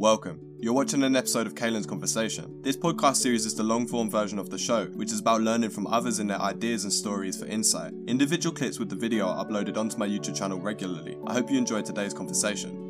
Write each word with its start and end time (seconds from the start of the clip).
Welcome. 0.00 0.54
You're 0.60 0.74
watching 0.74 1.02
an 1.02 1.16
episode 1.16 1.48
of 1.48 1.56
Kailan's 1.56 1.84
Conversation. 1.84 2.62
This 2.62 2.76
podcast 2.76 3.16
series 3.16 3.44
is 3.44 3.56
the 3.56 3.64
long 3.64 3.84
form 3.84 4.08
version 4.08 4.38
of 4.38 4.48
the 4.48 4.56
show, 4.56 4.86
which 4.94 5.10
is 5.10 5.18
about 5.18 5.40
learning 5.40 5.70
from 5.70 5.88
others 5.88 6.20
and 6.20 6.30
their 6.30 6.40
ideas 6.40 6.84
and 6.84 6.92
stories 6.92 7.36
for 7.36 7.46
insight. 7.46 7.92
Individual 8.06 8.54
clips 8.54 8.78
with 8.78 8.90
the 8.90 8.94
video 8.94 9.26
are 9.26 9.44
uploaded 9.44 9.76
onto 9.76 9.98
my 9.98 10.06
YouTube 10.06 10.38
channel 10.38 10.60
regularly. 10.60 11.18
I 11.26 11.32
hope 11.32 11.50
you 11.50 11.58
enjoyed 11.58 11.84
today's 11.84 12.14
conversation. 12.14 12.87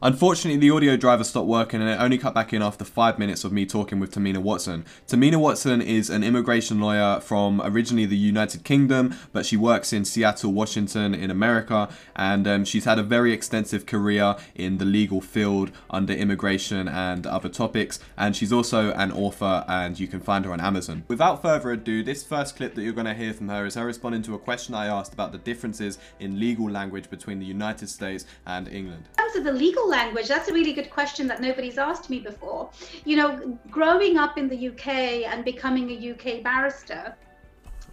Unfortunately, 0.00 0.56
the 0.56 0.70
audio 0.70 0.96
driver 0.96 1.24
stopped 1.24 1.48
working 1.48 1.80
and 1.80 1.90
it 1.90 2.00
only 2.00 2.18
cut 2.18 2.32
back 2.32 2.52
in 2.52 2.62
after 2.62 2.84
five 2.84 3.18
minutes 3.18 3.42
of 3.42 3.50
me 3.50 3.66
talking 3.66 3.98
with 3.98 4.12
Tahmina 4.12 4.38
Watson. 4.38 4.84
Tahmina 5.08 5.36
Watson 5.36 5.82
is 5.82 6.08
an 6.08 6.22
immigration 6.22 6.78
lawyer 6.78 7.18
from 7.18 7.60
originally 7.64 8.06
the 8.06 8.16
United 8.16 8.62
Kingdom, 8.62 9.16
but 9.32 9.44
she 9.44 9.56
works 9.56 9.92
in 9.92 10.04
Seattle, 10.04 10.52
Washington, 10.52 11.16
in 11.16 11.32
America, 11.32 11.88
and 12.14 12.46
um, 12.46 12.64
she's 12.64 12.84
had 12.84 13.00
a 13.00 13.02
very 13.02 13.32
extensive 13.32 13.86
career 13.86 14.36
in 14.54 14.78
the 14.78 14.84
legal 14.84 15.20
field 15.20 15.72
under 15.90 16.12
immigration 16.12 16.86
and 16.86 17.26
other 17.26 17.48
topics. 17.48 17.98
And 18.16 18.36
she's 18.36 18.52
also 18.52 18.92
an 18.92 19.10
author, 19.10 19.64
and 19.66 19.98
you 19.98 20.06
can 20.06 20.20
find 20.20 20.44
her 20.44 20.52
on 20.52 20.60
Amazon. 20.60 21.02
Without 21.08 21.42
further 21.42 21.72
ado, 21.72 22.04
this 22.04 22.22
first 22.22 22.54
clip 22.54 22.76
that 22.76 22.82
you're 22.82 22.92
going 22.92 23.06
to 23.06 23.14
hear 23.14 23.34
from 23.34 23.48
her 23.48 23.66
is 23.66 23.74
her 23.74 23.86
responding 23.86 24.22
to 24.22 24.34
a 24.34 24.38
question 24.38 24.76
I 24.76 24.86
asked 24.86 25.12
about 25.12 25.32
the 25.32 25.38
differences 25.38 25.98
in 26.20 26.38
legal 26.38 26.70
language 26.70 27.10
between 27.10 27.40
the 27.40 27.46
United 27.46 27.88
States 27.88 28.26
and 28.46 28.68
England. 28.68 29.08
In 29.18 29.24
terms 29.24 29.36
of 29.36 29.44
the 29.44 29.52
legal 29.52 29.87
language? 29.88 30.28
That's 30.28 30.48
a 30.48 30.52
really 30.52 30.72
good 30.72 30.90
question 30.90 31.26
that 31.28 31.40
nobody's 31.40 31.78
asked 31.78 32.10
me 32.10 32.20
before. 32.20 32.70
You 33.04 33.16
know, 33.16 33.58
growing 33.70 34.16
up 34.18 34.38
in 34.38 34.48
the 34.48 34.68
UK 34.68 34.88
and 35.32 35.44
becoming 35.44 35.90
a 35.90 36.10
UK 36.12 36.42
barrister, 36.42 37.16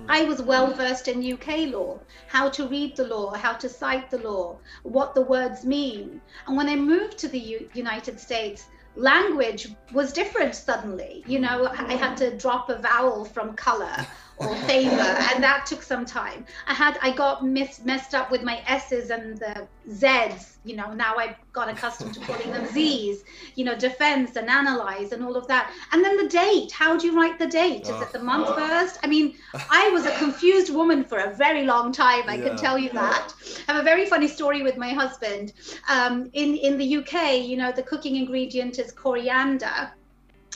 I 0.09 0.25
was 0.25 0.41
well 0.41 0.73
versed 0.73 1.07
in 1.07 1.33
UK 1.33 1.71
law, 1.73 1.99
how 2.27 2.49
to 2.49 2.67
read 2.67 2.97
the 2.97 3.07
law, 3.07 3.33
how 3.33 3.53
to 3.53 3.69
cite 3.69 4.09
the 4.09 4.17
law, 4.17 4.57
what 4.83 5.15
the 5.15 5.21
words 5.21 5.63
mean. 5.63 6.21
And 6.47 6.57
when 6.57 6.67
I 6.67 6.75
moved 6.75 7.17
to 7.19 7.29
the 7.29 7.39
U- 7.39 7.69
United 7.73 8.19
States, 8.19 8.65
language 8.95 9.73
was 9.93 10.11
different 10.11 10.53
suddenly. 10.53 11.23
You 11.27 11.39
know, 11.39 11.67
I 11.73 11.93
had 11.93 12.17
to 12.17 12.37
drop 12.37 12.69
a 12.69 12.77
vowel 12.77 13.23
from 13.23 13.55
color 13.55 14.05
or 14.37 14.55
favor 14.67 14.89
and 15.31 15.43
that 15.43 15.65
took 15.65 15.81
some 15.81 16.05
time. 16.05 16.45
I 16.67 16.73
had 16.73 16.97
i 17.01 17.11
got 17.11 17.45
mis- 17.45 17.83
messed 17.83 18.13
up 18.13 18.31
with 18.31 18.43
my 18.43 18.61
s's 18.67 19.09
and 19.09 19.37
the 19.37 19.67
z's 19.89 20.57
you 20.63 20.75
know 20.75 20.91
now 20.93 21.15
i've 21.15 21.35
got 21.53 21.69
accustomed 21.69 22.13
to 22.15 22.19
calling 22.21 22.51
them 22.51 22.65
z's 22.67 23.23
you 23.55 23.63
know 23.63 23.75
defense 23.75 24.35
and 24.35 24.49
analyze 24.49 25.11
and 25.11 25.23
all 25.23 25.35
of 25.37 25.47
that. 25.47 25.71
And 25.91 26.03
then 26.03 26.17
the 26.17 26.27
date 26.27 26.71
how 26.71 26.97
do 26.97 27.07
you 27.07 27.15
write 27.17 27.39
the 27.39 27.47
date? 27.47 27.83
Is 27.83 28.01
it 28.01 28.11
the 28.11 28.23
month 28.23 28.47
first? 28.55 28.99
I 29.03 29.07
mean 29.07 29.35
i 29.69 29.89
was 29.89 30.05
a 30.05 30.17
confused 30.17 30.73
woman 30.73 31.03
for 31.03 31.19
a 31.19 31.33
very 31.35 31.63
long 31.63 31.91
time 31.91 32.23
i 32.27 32.35
yeah. 32.35 32.49
can 32.49 32.57
tell 32.57 32.77
you 32.77 32.89
that. 32.91 33.33
I 33.67 33.73
have 33.73 33.81
a 33.81 33.83
very 33.83 34.05
funny 34.05 34.27
story 34.27 34.63
with 34.63 34.77
my 34.77 34.89
husband. 34.89 35.53
Um, 35.89 36.29
in 36.33 36.55
in 36.55 36.77
the 36.77 36.97
uk 36.97 37.13
you 37.51 37.57
know 37.57 37.71
the 37.71 37.83
cooking 37.83 38.15
ingredient 38.15 38.79
is 38.79 38.91
coriander 38.91 39.91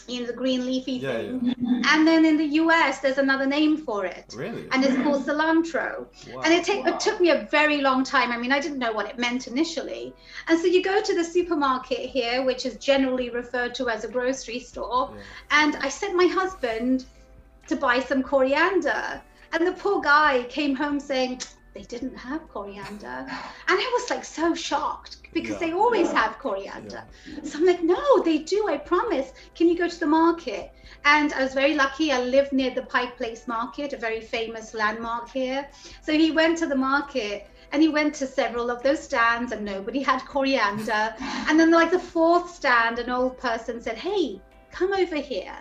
in 0.09 0.25
the 0.25 0.33
green 0.33 0.65
leafy 0.65 0.93
yeah, 0.93 1.13
thing. 1.13 1.55
Yeah. 1.59 1.81
And 1.91 2.07
then 2.07 2.25
in 2.25 2.37
the 2.37 2.45
US, 2.63 2.99
there's 2.99 3.17
another 3.17 3.45
name 3.45 3.77
for 3.77 4.05
it. 4.05 4.33
Really? 4.35 4.67
And 4.71 4.83
it's 4.83 4.95
called 5.03 5.25
cilantro. 5.25 6.07
Wow. 6.33 6.41
And 6.41 6.53
it, 6.53 6.63
take, 6.63 6.85
wow. 6.85 6.93
it 6.93 6.99
took 6.99 7.19
me 7.19 7.29
a 7.29 7.47
very 7.51 7.81
long 7.81 8.03
time. 8.03 8.31
I 8.31 8.37
mean, 8.37 8.51
I 8.51 8.59
didn't 8.59 8.79
know 8.79 8.91
what 8.91 9.07
it 9.07 9.17
meant 9.17 9.47
initially. 9.47 10.13
And 10.47 10.59
so 10.59 10.65
you 10.65 10.83
go 10.83 11.01
to 11.01 11.15
the 11.15 11.23
supermarket 11.23 12.09
here, 12.09 12.43
which 12.43 12.65
is 12.65 12.75
generally 12.77 13.29
referred 13.29 13.75
to 13.75 13.89
as 13.89 14.03
a 14.03 14.07
grocery 14.07 14.59
store. 14.59 15.11
Yeah. 15.13 15.21
And 15.51 15.75
I 15.77 15.89
sent 15.89 16.15
my 16.15 16.27
husband 16.27 17.05
to 17.67 17.75
buy 17.75 17.99
some 17.99 18.23
coriander. 18.23 19.21
And 19.51 19.65
the 19.65 19.73
poor 19.73 20.01
guy 20.01 20.43
came 20.49 20.75
home 20.75 20.99
saying, 20.99 21.41
they 21.73 21.83
didn't 21.83 22.15
have 22.15 22.47
coriander. 22.49 23.05
And 23.07 23.27
I 23.67 23.91
was 23.99 24.09
like 24.09 24.25
so 24.25 24.55
shocked 24.55 25.17
because 25.33 25.61
yeah. 25.61 25.67
they 25.67 25.73
always 25.73 26.07
yeah. 26.07 26.21
have 26.21 26.39
coriander. 26.39 27.03
Yeah. 27.27 27.43
So 27.43 27.59
I'm 27.59 27.65
like, 27.65 27.83
no, 27.83 28.23
they 28.23 28.39
do, 28.39 28.67
I 28.67 28.77
promise. 28.77 29.31
Can 29.55 29.67
you 29.67 29.77
go 29.77 29.87
to 29.87 29.99
the 29.99 30.07
market? 30.07 30.71
And 31.05 31.31
I 31.33 31.43
was 31.43 31.53
very 31.53 31.75
lucky. 31.75 32.11
I 32.11 32.21
live 32.21 32.51
near 32.51 32.71
the 32.73 32.81
Pike 32.83 33.17
Place 33.17 33.47
Market, 33.47 33.93
a 33.93 33.97
very 33.97 34.21
famous 34.21 34.73
landmark 34.73 35.29
here. 35.29 35.67
So 36.01 36.11
he 36.13 36.31
went 36.31 36.57
to 36.59 36.67
the 36.67 36.75
market 36.75 37.47
and 37.71 37.81
he 37.81 37.89
went 37.89 38.15
to 38.15 38.25
several 38.25 38.71
of 38.71 38.81
those 38.81 39.01
stands 39.01 39.51
and 39.51 39.63
nobody 39.63 40.01
had 40.01 40.25
coriander. 40.25 41.13
and 41.19 41.59
then 41.59 41.71
like 41.71 41.91
the 41.91 41.99
fourth 41.99 42.49
stand, 42.49 42.97
an 42.99 43.09
old 43.09 43.37
person 43.37 43.81
said, 43.81 43.97
hey, 43.97 44.41
come 44.71 44.93
over 44.93 45.17
here. 45.17 45.55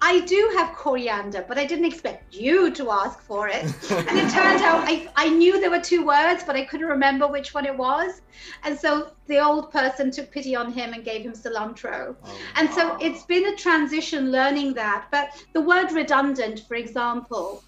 I 0.00 0.20
do 0.20 0.52
have 0.56 0.74
coriander, 0.74 1.44
but 1.48 1.56
I 1.56 1.64
didn't 1.64 1.86
expect 1.86 2.34
you 2.34 2.70
to 2.72 2.90
ask 2.90 3.22
for 3.22 3.48
it. 3.48 3.64
and 3.90 4.18
it 4.18 4.30
turned 4.30 4.62
out 4.62 4.84
I, 4.86 5.08
I 5.16 5.30
knew 5.30 5.58
there 5.58 5.70
were 5.70 5.80
two 5.80 6.04
words, 6.04 6.44
but 6.44 6.56
I 6.56 6.64
couldn't 6.64 6.88
remember 6.88 7.26
which 7.26 7.54
one 7.54 7.64
it 7.64 7.76
was. 7.76 8.20
And 8.64 8.78
so 8.78 9.12
the 9.28 9.38
old 9.38 9.70
person 9.70 10.10
took 10.10 10.30
pity 10.30 10.54
on 10.54 10.72
him 10.72 10.92
and 10.92 11.04
gave 11.04 11.22
him 11.22 11.32
cilantro. 11.32 12.16
Oh, 12.22 12.38
and 12.56 12.70
so 12.70 12.88
wow. 12.88 12.98
it's 13.00 13.24
been 13.24 13.46
a 13.46 13.56
transition 13.56 14.30
learning 14.30 14.74
that. 14.74 15.06
But 15.10 15.42
the 15.54 15.62
word 15.62 15.90
redundant, 15.92 16.60
for 16.68 16.74
example, 16.74 17.64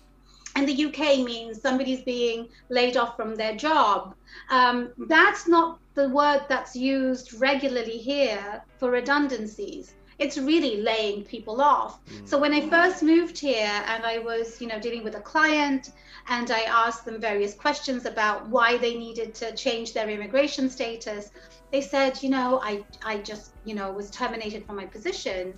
in 0.56 0.66
the 0.66 0.86
UK 0.86 1.20
means 1.24 1.60
somebody's 1.60 2.02
being 2.02 2.48
laid 2.68 2.96
off 2.96 3.16
from 3.16 3.34
their 3.34 3.56
job. 3.56 4.14
Um, 4.50 4.92
that's 5.08 5.48
not 5.48 5.78
the 5.94 6.10
word 6.10 6.42
that's 6.48 6.76
used 6.76 7.40
regularly 7.40 7.96
here 7.96 8.62
for 8.78 8.90
redundancies 8.90 9.94
it's 10.18 10.38
really 10.38 10.80
laying 10.80 11.24
people 11.24 11.60
off. 11.60 12.04
Mm. 12.06 12.28
So 12.28 12.38
when 12.38 12.52
I 12.52 12.68
first 12.68 13.02
moved 13.02 13.38
here 13.38 13.82
and 13.86 14.04
I 14.04 14.18
was, 14.18 14.60
you 14.60 14.66
know, 14.66 14.80
dealing 14.80 15.04
with 15.04 15.14
a 15.14 15.20
client 15.20 15.92
and 16.28 16.50
I 16.50 16.60
asked 16.62 17.04
them 17.04 17.20
various 17.20 17.54
questions 17.54 18.06
about 18.06 18.48
why 18.48 18.78
they 18.78 18.96
needed 18.96 19.34
to 19.36 19.54
change 19.54 19.92
their 19.92 20.08
immigration 20.08 20.70
status, 20.70 21.30
they 21.70 21.80
said, 21.80 22.22
you 22.22 22.30
know, 22.30 22.60
I 22.62 22.84
I 23.04 23.18
just, 23.18 23.52
you 23.64 23.74
know, 23.74 23.90
was 23.92 24.10
terminated 24.10 24.64
from 24.64 24.76
my 24.76 24.86
position. 24.86 25.54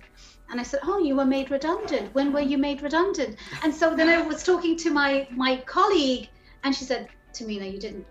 And 0.51 0.59
I 0.59 0.63
said, 0.63 0.79
"Oh, 0.83 0.97
you 0.97 1.15
were 1.15 1.25
made 1.25 1.51
redundant. 1.51 2.13
When 2.15 2.33
were 2.33 2.41
you 2.41 2.57
made 2.57 2.81
redundant?" 2.81 3.37
And 3.63 3.73
so 3.73 3.95
then 3.95 4.09
I 4.09 4.21
was 4.21 4.43
talking 4.43 4.75
to 4.77 4.89
my 4.89 5.27
my 5.31 5.57
colleague 5.67 6.27
and 6.63 6.75
she 6.75 6.85
said, 6.85 7.07
"Tahmina, 7.33 7.71
you 7.71 7.79
didn't 7.79 8.05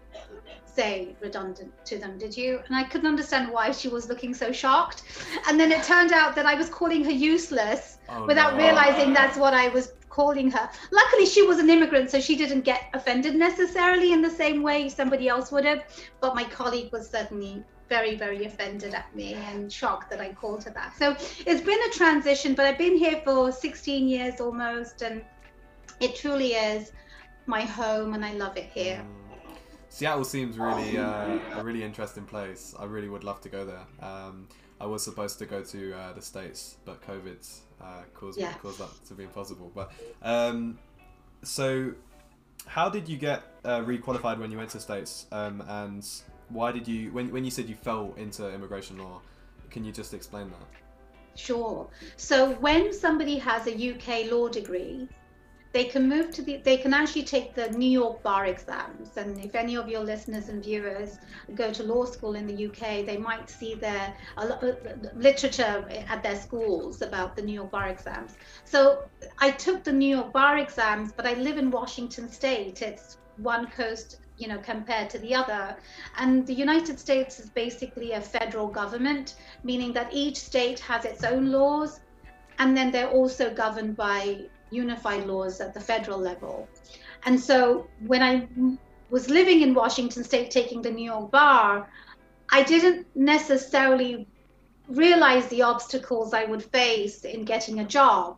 say 0.78 1.16
redundant 1.20 1.72
to 1.84 1.98
them, 1.98 2.16
did 2.18 2.36
you? 2.36 2.60
And 2.66 2.76
I 2.76 2.84
couldn't 2.84 3.08
understand 3.08 3.50
why 3.50 3.72
she 3.72 3.88
was 3.88 4.08
looking 4.08 4.32
so 4.32 4.52
shocked. 4.52 5.02
And 5.48 5.58
then 5.58 5.72
it 5.72 5.82
turned 5.82 6.12
out 6.12 6.36
that 6.36 6.46
I 6.46 6.54
was 6.54 6.68
calling 6.68 7.02
her 7.04 7.10
useless 7.32 7.98
oh, 8.08 8.24
without 8.26 8.52
no. 8.52 8.64
realizing 8.64 9.12
that's 9.12 9.36
what 9.36 9.54
I 9.54 9.68
was 9.68 9.92
calling 10.08 10.52
her. 10.52 10.70
Luckily, 10.92 11.26
she 11.26 11.42
was 11.42 11.58
an 11.58 11.68
immigrant, 11.68 12.10
so 12.12 12.20
she 12.20 12.36
didn't 12.36 12.60
get 12.60 12.82
offended 12.94 13.34
necessarily 13.34 14.12
in 14.12 14.22
the 14.22 14.30
same 14.30 14.62
way 14.62 14.88
somebody 14.88 15.26
else 15.28 15.50
would 15.50 15.64
have. 15.64 15.82
But 16.20 16.36
my 16.36 16.44
colleague 16.44 16.92
was 16.92 17.10
certainly 17.10 17.64
very, 17.88 18.14
very 18.14 18.44
offended 18.44 18.94
at 18.94 19.12
me 19.16 19.34
and 19.34 19.72
shocked 19.72 20.10
that 20.10 20.20
I 20.20 20.32
called 20.32 20.62
her 20.62 20.70
that. 20.70 20.96
So 20.96 21.16
it's 21.44 21.62
been 21.70 21.82
a 21.88 21.92
transition, 21.92 22.54
but 22.54 22.66
I've 22.66 22.78
been 22.78 22.96
here 22.96 23.20
for 23.24 23.50
16 23.50 24.08
years 24.08 24.40
almost, 24.40 25.02
and 25.02 25.24
it 25.98 26.14
truly 26.14 26.52
is 26.52 26.92
my 27.46 27.62
home, 27.62 28.14
and 28.14 28.24
I 28.24 28.34
love 28.34 28.56
it 28.56 28.70
here. 28.72 29.02
Mm. 29.04 29.17
Seattle 29.88 30.24
seems 30.24 30.58
really 30.58 30.98
uh, 30.98 31.38
a 31.54 31.64
really 31.64 31.82
interesting 31.82 32.24
place. 32.24 32.74
I 32.78 32.84
really 32.84 33.08
would 33.08 33.24
love 33.24 33.40
to 33.42 33.48
go 33.48 33.64
there. 33.64 33.86
Um, 34.06 34.48
I 34.80 34.86
was 34.86 35.02
supposed 35.02 35.38
to 35.40 35.46
go 35.46 35.62
to 35.62 35.92
uh, 35.94 36.12
the 36.12 36.22
states, 36.22 36.76
but 36.84 37.04
COVID 37.06 37.60
uh, 37.80 38.02
caused 38.14 38.38
yeah. 38.38 38.52
caused 38.54 38.78
that 38.78 38.90
to 39.08 39.14
be 39.14 39.24
impossible. 39.24 39.72
But 39.74 39.92
um, 40.22 40.78
so, 41.42 41.92
how 42.66 42.88
did 42.88 43.08
you 43.08 43.16
get 43.16 43.42
uh, 43.64 43.80
requalified 43.80 44.38
when 44.38 44.50
you 44.50 44.58
went 44.58 44.70
to 44.70 44.80
states? 44.80 45.26
Um, 45.32 45.62
and 45.68 46.06
why 46.50 46.70
did 46.70 46.86
you 46.86 47.10
when 47.12 47.32
when 47.32 47.44
you 47.44 47.50
said 47.50 47.68
you 47.68 47.74
fell 47.74 48.14
into 48.16 48.48
immigration 48.52 48.98
law? 48.98 49.20
Can 49.70 49.84
you 49.84 49.92
just 49.92 50.14
explain 50.14 50.50
that? 50.50 50.66
Sure. 51.38 51.88
So 52.16 52.52
when 52.54 52.92
somebody 52.92 53.38
has 53.38 53.66
a 53.68 53.72
UK 53.72 54.30
law 54.30 54.48
degree, 54.48 55.08
they 55.72 55.84
can 55.84 56.08
move 56.08 56.30
to 56.30 56.42
the 56.42 56.56
they 56.64 56.76
can 56.76 56.94
actually 56.94 57.22
take 57.22 57.54
the 57.54 57.70
new 57.70 57.90
york 57.90 58.22
bar 58.22 58.46
exams. 58.46 59.16
And 59.16 59.38
if 59.44 59.54
any 59.54 59.76
of 59.76 59.88
your 59.88 60.02
listeners 60.02 60.48
and 60.48 60.62
viewers 60.62 61.18
go 61.54 61.72
to 61.72 61.82
law 61.82 62.04
school 62.04 62.34
in 62.34 62.46
the 62.46 62.66
uk 62.66 62.78
they 62.78 63.16
might 63.16 63.50
see 63.50 63.74
their 63.74 64.14
uh, 64.36 64.56
literature 65.14 65.84
at 66.08 66.22
their 66.22 66.36
schools 66.36 67.02
about 67.02 67.36
the 67.36 67.42
new 67.42 67.54
york 67.54 67.70
bar 67.70 67.88
exams. 67.88 68.36
So 68.64 69.02
i 69.38 69.50
took 69.50 69.84
the 69.84 69.92
new 69.92 70.16
york 70.16 70.32
bar 70.32 70.58
exams 70.58 71.12
but 71.12 71.26
i 71.26 71.34
live 71.34 71.58
in 71.58 71.70
washington 71.70 72.28
state. 72.28 72.82
It's 72.82 73.18
one 73.36 73.66
coast 73.68 74.20
you 74.36 74.48
know 74.48 74.58
compared 74.58 75.10
to 75.10 75.18
the 75.18 75.34
other. 75.34 75.76
And 76.16 76.46
the 76.46 76.54
united 76.54 76.98
states 76.98 77.38
is 77.38 77.50
basically 77.50 78.12
a 78.12 78.20
federal 78.20 78.68
government 78.68 79.36
meaning 79.62 79.92
that 79.92 80.08
each 80.12 80.36
state 80.36 80.80
has 80.80 81.04
its 81.04 81.24
own 81.24 81.52
laws 81.52 82.00
and 82.58 82.76
then 82.76 82.90
they're 82.90 83.10
also 83.10 83.52
governed 83.54 83.96
by 83.96 84.48
unified 84.70 85.26
laws 85.26 85.60
at 85.60 85.74
the 85.74 85.80
federal 85.80 86.18
level. 86.18 86.68
And 87.24 87.38
so 87.40 87.86
when 88.06 88.22
I 88.22 88.48
was 89.10 89.28
living 89.30 89.62
in 89.62 89.74
Washington 89.74 90.24
state 90.24 90.50
taking 90.50 90.82
the 90.82 90.90
New 90.90 91.04
York 91.04 91.30
bar, 91.30 91.88
I 92.50 92.62
didn't 92.62 93.06
necessarily 93.14 94.26
realize 94.88 95.46
the 95.48 95.62
obstacles 95.62 96.32
I 96.32 96.44
would 96.44 96.62
face 96.62 97.24
in 97.24 97.44
getting 97.44 97.80
a 97.80 97.84
job. 97.84 98.36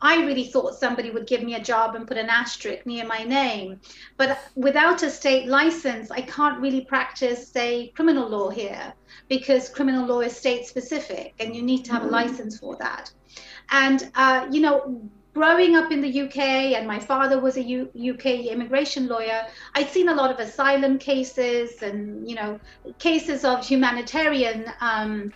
I 0.00 0.16
really 0.16 0.48
thought 0.48 0.74
somebody 0.74 1.10
would 1.10 1.28
give 1.28 1.44
me 1.44 1.54
a 1.54 1.62
job 1.62 1.94
and 1.94 2.08
put 2.08 2.16
an 2.16 2.28
asterisk 2.28 2.84
near 2.86 3.06
my 3.06 3.22
name. 3.22 3.80
But 4.16 4.36
without 4.56 5.04
a 5.04 5.10
state 5.10 5.46
license, 5.46 6.10
I 6.10 6.22
can't 6.22 6.60
really 6.60 6.80
practice, 6.80 7.48
say, 7.48 7.92
criminal 7.94 8.28
law 8.28 8.50
here 8.50 8.92
because 9.28 9.68
criminal 9.68 10.04
law 10.04 10.20
is 10.20 10.36
state 10.36 10.66
specific 10.66 11.34
and 11.38 11.54
you 11.54 11.62
need 11.62 11.84
to 11.84 11.92
have 11.92 12.02
a 12.02 12.08
license 12.08 12.58
for 12.58 12.76
that. 12.76 13.12
And, 13.70 14.10
uh, 14.16 14.48
you 14.50 14.60
know, 14.60 15.00
growing 15.34 15.76
up 15.76 15.90
in 15.90 16.00
the 16.00 16.22
UK, 16.22 16.38
and 16.76 16.86
my 16.86 16.98
father 16.98 17.40
was 17.40 17.56
a 17.56 17.62
U- 17.62 17.90
UK 18.14 18.26
immigration 18.46 19.06
lawyer, 19.06 19.46
I'd 19.74 19.88
seen 19.88 20.08
a 20.08 20.14
lot 20.14 20.30
of 20.30 20.38
asylum 20.38 20.98
cases 20.98 21.82
and 21.82 22.28
you 22.28 22.36
know 22.36 22.60
cases 22.98 23.44
of 23.44 23.66
humanitarian 23.66 24.70
um, 24.80 25.32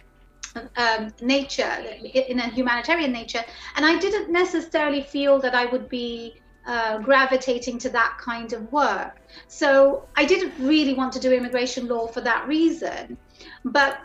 um, 0.77 1.13
nature 1.21 1.73
in 2.15 2.39
a 2.41 2.49
humanitarian 2.49 3.13
nature, 3.13 3.45
and 3.77 3.85
I 3.85 3.99
didn't 3.99 4.31
necessarily 4.31 5.03
feel 5.03 5.39
that 5.41 5.55
I 5.55 5.67
would 5.67 5.89
be 5.89 6.41
uh, 6.67 6.99
gravitating 6.99 7.79
to 7.79 7.89
that 7.91 8.19
kind 8.19 8.53
of 8.53 8.71
work. 8.73 9.21
So 9.49 10.09
I 10.17 10.25
didn't 10.25 10.55
really 10.59 10.95
want 10.95 11.13
to 11.13 11.21
do 11.21 11.33
immigration 11.33 11.87
law 11.87 12.07
for 12.07 12.21
that 12.23 12.47
reason, 12.49 13.17
but 13.65 13.99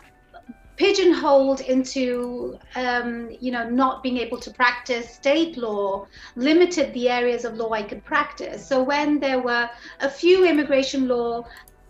pigeonholed 0.82 1.60
into 1.60 2.58
um, 2.74 3.30
you 3.38 3.52
know 3.52 3.70
not 3.70 4.02
being 4.02 4.18
able 4.18 4.38
to 4.46 4.50
practice 4.50 5.14
state 5.14 5.56
law 5.56 6.04
limited 6.34 6.92
the 6.92 7.08
areas 7.08 7.44
of 7.44 7.54
law 7.54 7.70
I 7.72 7.84
could 7.84 8.04
practice. 8.04 8.66
So 8.66 8.82
when 8.82 9.20
there 9.20 9.40
were 9.40 9.70
a 10.00 10.10
few 10.10 10.44
immigration 10.44 11.06
law 11.06 11.44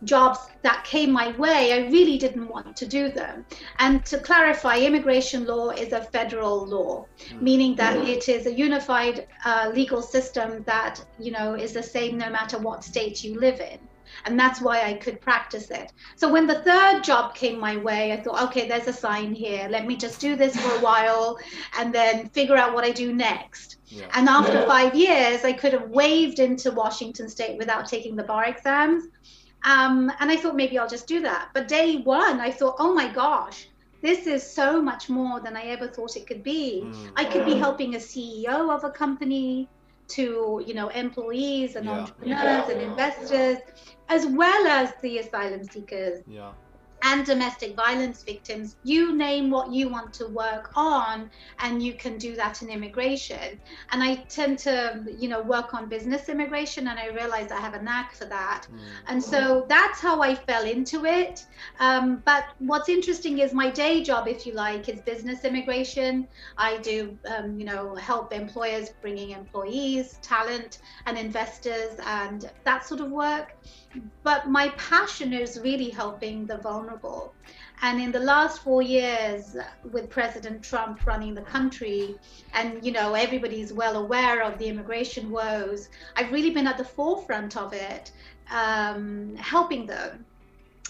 jobs 0.04 0.40
that 0.60 0.84
came 0.84 1.10
my 1.10 1.28
way, 1.38 1.72
I 1.72 1.88
really 1.88 2.18
didn't 2.18 2.48
want 2.48 2.76
to 2.76 2.86
do 2.86 3.10
them. 3.10 3.46
And 3.78 4.04
to 4.06 4.18
clarify, 4.18 4.76
immigration 4.76 5.46
law 5.46 5.70
is 5.70 5.92
a 5.92 6.02
federal 6.16 6.66
law, 6.66 7.06
mm. 7.30 7.40
meaning 7.40 7.74
that 7.76 7.96
it 7.96 8.28
is 8.28 8.44
a 8.46 8.52
unified 8.52 9.26
uh, 9.46 9.70
legal 9.72 10.02
system 10.02 10.64
that 10.64 11.02
you 11.18 11.30
know 11.30 11.54
is 11.54 11.72
the 11.72 11.86
same 11.96 12.18
no 12.18 12.28
matter 12.28 12.58
what 12.58 12.84
state 12.84 13.24
you 13.24 13.40
live 13.40 13.60
in 13.60 13.78
and 14.24 14.38
that's 14.38 14.60
why 14.60 14.82
I 14.82 14.94
could 14.94 15.20
practice 15.20 15.70
it. 15.70 15.92
So 16.16 16.30
when 16.30 16.46
the 16.46 16.62
third 16.62 17.02
job 17.02 17.34
came 17.34 17.58
my 17.58 17.76
way, 17.76 18.12
I 18.12 18.20
thought, 18.20 18.42
okay, 18.48 18.68
there's 18.68 18.88
a 18.88 18.92
sign 18.92 19.34
here. 19.34 19.68
Let 19.68 19.86
me 19.86 19.96
just 19.96 20.20
do 20.20 20.36
this 20.36 20.56
for 20.56 20.74
a 20.76 20.80
while 20.80 21.38
and 21.78 21.94
then 21.94 22.28
figure 22.30 22.56
out 22.56 22.74
what 22.74 22.84
I 22.84 22.90
do 22.90 23.12
next. 23.12 23.78
Yeah. 23.86 24.06
And 24.14 24.28
after 24.28 24.54
yeah. 24.54 24.66
five 24.66 24.94
years, 24.94 25.44
I 25.44 25.52
could 25.52 25.72
have 25.72 25.90
waved 25.90 26.38
into 26.38 26.70
Washington 26.70 27.28
State 27.28 27.58
without 27.58 27.86
taking 27.86 28.16
the 28.16 28.22
bar 28.22 28.44
exams. 28.44 29.04
Um, 29.64 30.10
and 30.18 30.30
I 30.30 30.36
thought 30.36 30.56
maybe 30.56 30.78
I'll 30.78 30.88
just 30.88 31.06
do 31.06 31.20
that. 31.20 31.50
But 31.54 31.68
day 31.68 31.98
one, 31.98 32.40
I 32.40 32.50
thought, 32.50 32.76
oh 32.78 32.94
my 32.94 33.12
gosh, 33.12 33.68
this 34.00 34.26
is 34.26 34.42
so 34.42 34.82
much 34.82 35.08
more 35.08 35.40
than 35.40 35.56
I 35.56 35.62
ever 35.66 35.86
thought 35.86 36.16
it 36.16 36.26
could 36.26 36.42
be. 36.42 36.82
Mm. 36.84 37.12
I 37.16 37.24
could 37.24 37.44
be 37.44 37.54
helping 37.54 37.94
a 37.94 37.98
CEO 37.98 38.74
of 38.74 38.82
a 38.82 38.90
company 38.90 39.68
to, 40.12 40.62
you 40.66 40.74
know, 40.74 40.88
employees 40.88 41.76
and 41.76 41.86
yeah. 41.86 42.00
entrepreneurs 42.00 42.68
and 42.68 42.80
investors 42.80 43.58
as 44.08 44.26
well 44.26 44.66
as 44.66 44.92
the 45.02 45.18
asylum 45.18 45.64
seekers. 45.64 46.22
Yeah 46.26 46.52
and 47.02 47.26
domestic 47.26 47.74
violence 47.74 48.22
victims. 48.22 48.76
You 48.84 49.16
name 49.16 49.50
what 49.50 49.72
you 49.72 49.88
want 49.88 50.12
to 50.14 50.26
work 50.28 50.70
on, 50.76 51.30
and 51.58 51.82
you 51.82 51.94
can 51.94 52.16
do 52.16 52.34
that 52.36 52.62
in 52.62 52.70
immigration. 52.70 53.60
And 53.90 54.02
I 54.02 54.16
tend 54.28 54.58
to, 54.60 55.04
you 55.18 55.28
know, 55.28 55.42
work 55.42 55.74
on 55.74 55.88
business 55.88 56.28
immigration, 56.28 56.88
and 56.88 56.98
I 56.98 57.08
realize 57.08 57.50
I 57.50 57.60
have 57.60 57.74
a 57.74 57.82
knack 57.82 58.14
for 58.14 58.26
that. 58.26 58.66
Mm. 58.72 58.78
And 59.08 59.22
so 59.22 59.66
that's 59.68 60.00
how 60.00 60.22
I 60.22 60.34
fell 60.34 60.64
into 60.64 61.04
it. 61.04 61.44
Um, 61.80 62.22
but 62.24 62.44
what's 62.58 62.88
interesting 62.88 63.38
is 63.38 63.52
my 63.52 63.70
day 63.70 64.02
job, 64.02 64.28
if 64.28 64.46
you 64.46 64.52
like, 64.52 64.88
is 64.88 65.00
business 65.00 65.44
immigration. 65.44 66.28
I 66.56 66.78
do, 66.78 67.18
um, 67.36 67.58
you 67.58 67.66
know, 67.66 67.94
help 67.96 68.32
employers 68.32 68.90
bringing 69.00 69.30
employees, 69.30 70.18
talent, 70.22 70.78
and 71.06 71.18
investors, 71.18 71.98
and 72.06 72.48
that 72.64 72.86
sort 72.86 73.00
of 73.00 73.10
work 73.10 73.56
but 74.22 74.48
my 74.48 74.68
passion 74.70 75.32
is 75.32 75.60
really 75.60 75.90
helping 75.90 76.46
the 76.46 76.58
vulnerable. 76.58 76.91
And 77.82 78.00
in 78.00 78.12
the 78.12 78.20
last 78.20 78.62
four 78.62 78.80
years, 78.82 79.56
with 79.90 80.08
President 80.08 80.62
Trump 80.62 81.04
running 81.04 81.34
the 81.34 81.42
country, 81.42 82.16
and 82.54 82.84
you 82.84 82.92
know 82.92 83.14
everybody's 83.14 83.72
well 83.72 83.96
aware 83.96 84.42
of 84.42 84.58
the 84.58 84.66
immigration 84.68 85.30
woes, 85.30 85.88
I've 86.16 86.30
really 86.30 86.50
been 86.50 86.66
at 86.66 86.78
the 86.78 86.84
forefront 86.84 87.56
of 87.56 87.72
it, 87.72 88.12
um, 88.50 89.34
helping 89.36 89.86
them 89.86 90.24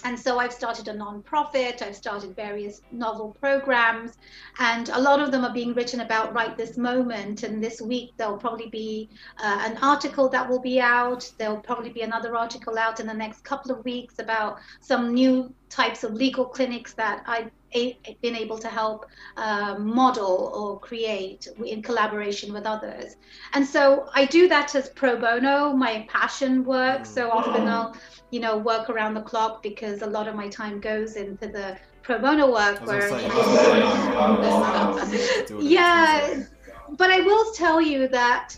and 0.04 0.18
so 0.18 0.38
I've 0.38 0.52
started 0.52 0.88
a 0.88 0.94
nonprofit, 0.94 1.80
I've 1.80 1.94
started 1.94 2.34
various 2.34 2.82
novel 2.90 3.36
programs, 3.40 4.18
and 4.58 4.88
a 4.88 5.00
lot 5.00 5.20
of 5.20 5.30
them 5.30 5.44
are 5.44 5.52
being 5.52 5.74
written 5.74 6.00
about 6.00 6.34
right 6.34 6.56
this 6.56 6.76
moment. 6.76 7.42
And 7.44 7.62
this 7.62 7.80
week, 7.80 8.12
there'll 8.16 8.36
probably 8.36 8.68
be 8.68 9.08
uh, 9.38 9.58
an 9.62 9.78
article 9.78 10.28
that 10.30 10.48
will 10.48 10.60
be 10.60 10.80
out. 10.80 11.30
There'll 11.38 11.60
probably 11.60 11.90
be 11.90 12.02
another 12.02 12.36
article 12.36 12.78
out 12.78 13.00
in 13.00 13.06
the 13.06 13.14
next 13.14 13.44
couple 13.44 13.70
of 13.70 13.84
weeks 13.84 14.18
about 14.18 14.58
some 14.80 15.14
new 15.14 15.54
types 15.72 16.04
of 16.04 16.12
legal 16.12 16.44
clinics 16.44 16.92
that 16.94 17.24
I've 17.26 17.50
been 17.72 18.36
able 18.36 18.58
to 18.58 18.68
help 18.68 19.06
uh, 19.38 19.76
model 19.78 20.52
or 20.54 20.78
create 20.78 21.48
in 21.64 21.82
collaboration 21.82 22.52
with 22.52 22.66
others. 22.66 23.16
And 23.54 23.66
so 23.66 24.10
I 24.14 24.26
do 24.26 24.48
that 24.48 24.74
as 24.74 24.90
pro 24.90 25.18
bono, 25.18 25.72
my 25.72 26.06
passion 26.10 26.64
work. 26.64 27.06
So 27.06 27.30
often 27.30 27.66
I'll 27.66 27.96
you 28.32 28.40
know, 28.40 28.56
work 28.56 28.88
around 28.88 29.14
the 29.14 29.20
clock 29.20 29.62
because 29.62 30.00
a 30.00 30.06
lot 30.06 30.26
of 30.26 30.34
my 30.34 30.48
time 30.48 30.80
goes 30.80 31.16
into 31.16 31.46
the 31.46 31.76
pro 32.02 32.18
bono 32.18 32.50
work. 32.50 32.84
Where, 32.86 33.10
yeah, 35.60 36.42
but 36.96 37.10
I 37.10 37.20
will 37.20 37.52
tell 37.52 37.80
you 37.80 38.08
that 38.08 38.56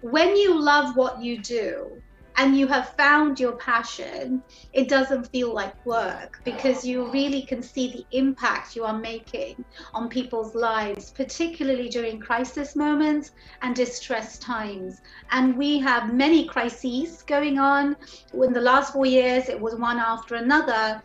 when 0.00 0.34
you 0.34 0.58
love 0.58 0.96
what 0.96 1.22
you 1.22 1.38
do, 1.38 2.01
and 2.36 2.56
you 2.56 2.66
have 2.66 2.90
found 2.96 3.38
your 3.38 3.52
passion, 3.52 4.42
it 4.72 4.88
doesn't 4.88 5.30
feel 5.30 5.52
like 5.52 5.84
work 5.84 6.40
because 6.44 6.84
you 6.84 7.10
really 7.10 7.42
can 7.42 7.62
see 7.62 7.92
the 7.92 8.18
impact 8.18 8.74
you 8.74 8.84
are 8.84 8.98
making 8.98 9.64
on 9.92 10.08
people's 10.08 10.54
lives, 10.54 11.10
particularly 11.10 11.88
during 11.88 12.20
crisis 12.20 12.74
moments 12.74 13.32
and 13.60 13.76
distress 13.76 14.38
times. 14.38 15.02
And 15.30 15.56
we 15.56 15.78
have 15.80 16.14
many 16.14 16.46
crises 16.46 17.22
going 17.22 17.58
on. 17.58 17.96
In 18.32 18.52
the 18.52 18.60
last 18.60 18.92
four 18.92 19.06
years, 19.06 19.48
it 19.48 19.60
was 19.60 19.74
one 19.76 19.98
after 19.98 20.36
another, 20.36 21.02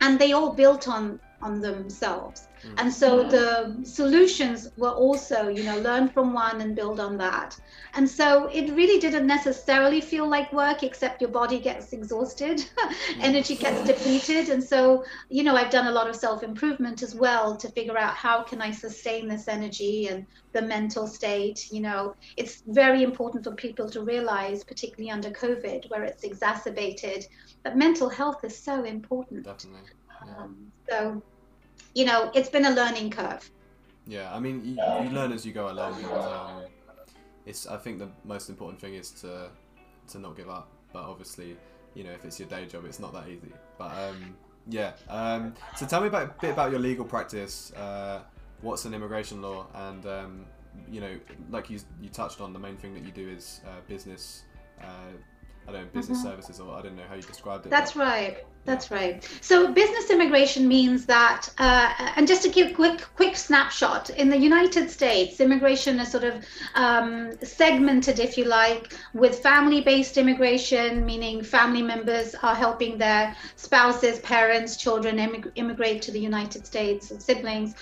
and 0.00 0.18
they 0.18 0.32
all 0.32 0.52
built 0.52 0.88
on 0.88 1.20
on 1.42 1.60
themselves. 1.60 2.48
Mm. 2.66 2.74
And 2.78 2.92
so 2.92 3.22
the 3.22 3.76
solutions 3.84 4.70
were 4.76 4.90
also, 4.90 5.48
you 5.48 5.64
know, 5.64 5.78
learn 5.78 6.08
from 6.08 6.32
one 6.32 6.60
and 6.60 6.74
build 6.74 7.00
on 7.00 7.16
that. 7.18 7.58
And 7.94 8.08
so 8.08 8.46
it 8.52 8.70
really 8.74 9.00
didn't 9.00 9.26
necessarily 9.26 10.00
feel 10.00 10.28
like 10.28 10.52
work, 10.52 10.82
except 10.82 11.22
your 11.22 11.30
body 11.30 11.58
gets 11.58 11.92
exhausted, 11.92 12.64
energy 13.20 13.56
gets 13.56 13.86
depleted. 13.86 14.50
And 14.50 14.62
so, 14.62 15.04
you 15.30 15.42
know, 15.42 15.56
I've 15.56 15.70
done 15.70 15.86
a 15.86 15.92
lot 15.92 16.08
of 16.08 16.16
self 16.16 16.42
improvement 16.42 17.02
as 17.02 17.14
well 17.14 17.56
to 17.56 17.68
figure 17.70 17.96
out 17.96 18.14
how 18.14 18.42
can 18.42 18.60
I 18.60 18.70
sustain 18.70 19.28
this 19.28 19.48
energy 19.48 20.08
and 20.08 20.26
the 20.52 20.62
mental 20.62 21.06
state. 21.06 21.68
You 21.72 21.80
know, 21.80 22.14
it's 22.36 22.62
very 22.66 23.02
important 23.02 23.44
for 23.44 23.52
people 23.52 23.88
to 23.90 24.02
realize, 24.02 24.62
particularly 24.62 25.10
under 25.10 25.30
COVID, 25.30 25.88
where 25.90 26.02
it's 26.02 26.24
exacerbated, 26.24 27.26
that 27.62 27.78
mental 27.78 28.08
health 28.08 28.44
is 28.44 28.56
so 28.56 28.84
important. 28.84 29.44
Definitely. 29.44 29.90
Yeah. 30.26 30.36
Um, 30.36 30.72
so, 30.88 31.22
you 31.96 32.04
know, 32.04 32.30
it's 32.34 32.50
been 32.50 32.66
a 32.66 32.70
learning 32.70 33.08
curve. 33.10 33.50
Yeah, 34.06 34.32
I 34.32 34.38
mean, 34.38 34.62
you, 34.64 34.74
you 35.02 35.10
learn 35.10 35.32
as 35.32 35.46
you 35.46 35.52
go 35.52 35.70
along. 35.70 35.94
And, 35.94 36.12
um, 36.12 36.62
it's 37.46 37.66
I 37.66 37.78
think 37.78 37.98
the 37.98 38.10
most 38.22 38.50
important 38.50 38.78
thing 38.78 38.94
is 38.94 39.10
to 39.22 39.48
to 40.08 40.18
not 40.18 40.36
give 40.36 40.50
up. 40.50 40.68
But 40.92 41.04
obviously, 41.04 41.56
you 41.94 42.04
know, 42.04 42.10
if 42.10 42.24
it's 42.26 42.38
your 42.38 42.48
day 42.50 42.66
job, 42.66 42.84
it's 42.84 43.00
not 43.00 43.14
that 43.14 43.28
easy. 43.28 43.50
But 43.78 43.92
um, 43.92 44.36
yeah. 44.68 44.92
Um, 45.08 45.54
so 45.76 45.86
tell 45.86 46.02
me 46.02 46.08
about 46.08 46.24
a 46.24 46.34
bit 46.38 46.50
about 46.50 46.70
your 46.70 46.80
legal 46.80 47.06
practice. 47.06 47.72
Uh, 47.72 48.20
what's 48.60 48.84
an 48.84 48.92
immigration 48.92 49.40
law? 49.40 49.66
And 49.74 50.04
um, 50.06 50.46
you 50.90 51.00
know, 51.00 51.18
like 51.50 51.70
you 51.70 51.80
you 52.02 52.10
touched 52.10 52.42
on, 52.42 52.52
the 52.52 52.58
main 52.58 52.76
thing 52.76 52.92
that 52.92 53.04
you 53.04 53.10
do 53.10 53.26
is 53.26 53.62
uh, 53.66 53.80
business. 53.88 54.42
Uh, 54.82 55.14
I 55.66 55.72
don't 55.72 55.80
know, 55.80 55.88
business 55.94 56.18
mm-hmm. 56.18 56.28
services, 56.28 56.60
or 56.60 56.76
I 56.76 56.82
don't 56.82 56.94
know 56.94 57.08
how 57.08 57.14
you 57.14 57.22
described 57.22 57.64
it. 57.66 57.70
That's 57.70 57.96
right. 57.96 58.44
That's 58.66 58.90
right. 58.90 59.26
So 59.40 59.72
business 59.72 60.10
immigration 60.10 60.66
means 60.66 61.06
that, 61.06 61.48
uh, 61.58 61.94
and 62.16 62.26
just 62.26 62.42
to 62.42 62.48
give 62.48 62.72
a 62.72 62.74
quick 62.74 63.00
quick 63.14 63.36
snapshot, 63.36 64.10
in 64.10 64.28
the 64.28 64.36
United 64.36 64.90
States, 64.90 65.38
immigration 65.40 66.00
is 66.00 66.10
sort 66.10 66.24
of 66.24 66.44
um, 66.74 67.30
segmented, 67.44 68.18
if 68.18 68.36
you 68.36 68.44
like, 68.44 68.92
with 69.14 69.38
family-based 69.38 70.18
immigration, 70.18 71.06
meaning 71.06 71.44
family 71.44 71.82
members 71.82 72.34
are 72.42 72.56
helping 72.56 72.98
their 72.98 73.36
spouses, 73.54 74.18
parents, 74.20 74.76
children 74.76 75.18
immig- 75.18 75.52
immigrate 75.54 76.02
to 76.02 76.10
the 76.10 76.20
United 76.20 76.66
States, 76.66 77.12
siblings, 77.24 77.76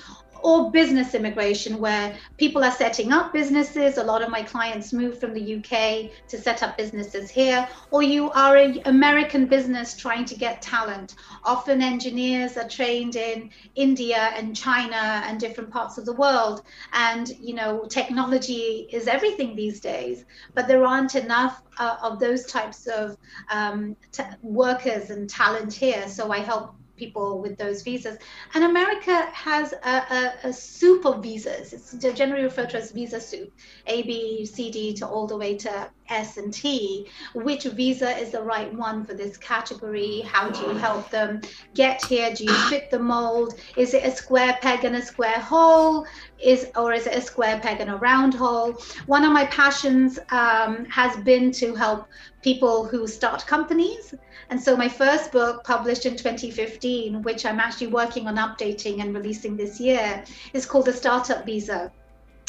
or 0.44 0.70
business 0.70 1.14
immigration, 1.14 1.78
where 1.78 2.14
people 2.36 2.62
are 2.62 2.70
setting 2.70 3.12
up 3.14 3.32
businesses. 3.32 3.96
A 3.96 4.04
lot 4.04 4.22
of 4.22 4.28
my 4.28 4.42
clients 4.42 4.92
move 4.92 5.18
from 5.18 5.32
the 5.32 5.56
UK 5.56 6.10
to 6.28 6.38
set 6.38 6.62
up 6.62 6.76
businesses 6.76 7.30
here, 7.30 7.66
or 7.90 8.02
you 8.02 8.30
are 8.32 8.56
an 8.56 8.78
American 8.84 9.46
business 9.46 9.96
trying 9.96 10.26
to 10.26 10.36
get 10.36 10.60
talent. 10.60 11.14
Often 11.44 11.80
engineers 11.80 12.58
are 12.58 12.68
trained 12.68 13.16
in 13.16 13.50
India 13.74 14.32
and 14.36 14.54
China 14.54 15.22
and 15.24 15.40
different 15.40 15.70
parts 15.70 15.96
of 15.96 16.04
the 16.04 16.12
world. 16.12 16.60
And, 16.92 17.26
you 17.40 17.54
know, 17.54 17.86
technology 17.88 18.86
is 18.92 19.08
everything 19.08 19.56
these 19.56 19.80
days, 19.80 20.26
but 20.52 20.68
there 20.68 20.84
aren't 20.84 21.14
enough 21.14 21.62
uh, 21.78 21.96
of 22.02 22.18
those 22.18 22.44
types 22.44 22.86
of 22.86 23.16
um, 23.50 23.96
t- 24.12 24.22
workers 24.42 25.08
and 25.08 25.28
talent 25.28 25.72
here. 25.72 26.06
So 26.06 26.30
I 26.30 26.40
help 26.40 26.74
people 26.96 27.40
with 27.40 27.56
those 27.58 27.82
visas. 27.82 28.18
And 28.54 28.64
America 28.64 29.26
has 29.32 29.72
a, 29.72 29.88
a, 29.88 30.34
a, 30.44 30.52
soup 30.52 31.04
of 31.04 31.22
visas. 31.22 31.72
It's 31.72 31.92
generally 32.16 32.44
referred 32.44 32.70
to 32.70 32.78
as 32.78 32.92
visa 32.92 33.20
soup, 33.20 33.52
A, 33.86 34.02
B, 34.02 34.46
C, 34.46 34.70
D 34.70 34.94
to 34.94 35.06
all 35.06 35.26
the 35.26 35.36
way 35.36 35.56
to 35.58 35.90
S 36.08 36.36
and 36.36 36.52
T. 36.52 37.08
Which 37.34 37.64
visa 37.64 38.16
is 38.18 38.30
the 38.30 38.42
right 38.42 38.72
one 38.72 39.04
for 39.04 39.14
this 39.14 39.36
category? 39.36 40.20
How 40.20 40.50
do 40.50 40.60
you 40.62 40.74
help 40.74 41.10
them 41.10 41.40
get 41.74 42.04
here? 42.04 42.34
Do 42.34 42.44
you 42.44 42.54
fit 42.68 42.90
the 42.90 42.98
mold? 42.98 43.54
Is 43.76 43.94
it 43.94 44.04
a 44.04 44.10
square 44.10 44.58
peg 44.60 44.84
and 44.84 44.96
a 44.96 45.02
square 45.02 45.40
hole? 45.40 46.06
Is 46.42 46.68
or 46.76 46.92
is 46.92 47.06
it 47.06 47.14
a 47.14 47.20
square 47.20 47.58
peg 47.60 47.80
and 47.80 47.90
a 47.90 47.96
round 47.96 48.34
hole? 48.34 48.80
One 49.06 49.24
of 49.24 49.32
my 49.32 49.46
passions 49.46 50.18
um, 50.30 50.84
has 50.86 51.16
been 51.24 51.50
to 51.52 51.74
help 51.74 52.06
people 52.42 52.84
who 52.84 53.06
start 53.06 53.46
companies 53.46 54.14
and 54.50 54.62
so 54.62 54.76
my 54.76 54.88
first 54.88 55.32
book, 55.32 55.64
published 55.64 56.06
in 56.06 56.16
2015, 56.16 57.22
which 57.22 57.46
I'm 57.46 57.60
actually 57.60 57.88
working 57.88 58.26
on 58.26 58.36
updating 58.36 59.00
and 59.00 59.14
releasing 59.14 59.56
this 59.56 59.80
year, 59.80 60.22
is 60.52 60.66
called 60.66 60.86
The 60.86 60.92
Startup 60.92 61.44
Visa. 61.44 61.90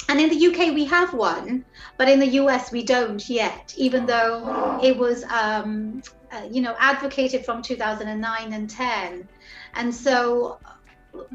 And 0.08 0.20
in 0.22 0.30
the 0.30 0.48
UK, 0.48 0.74
we 0.74 0.86
have 0.86 1.14
one, 1.14 1.66
but 1.98 2.08
in 2.08 2.20
the 2.20 2.28
US, 2.42 2.72
we 2.72 2.84
don't 2.84 3.28
yet, 3.30 3.74
even 3.78 4.06
though 4.06 4.80
it 4.84 4.96
was, 4.96 5.24
um, 5.26 6.04
uh, 6.32 6.48
you 6.50 6.62
know, 6.62 6.76
advocated 6.80 7.44
from 7.46 7.62
2009 7.62 8.54
and 8.54 8.70
10. 8.70 9.28
And 9.74 9.94
so 9.94 10.60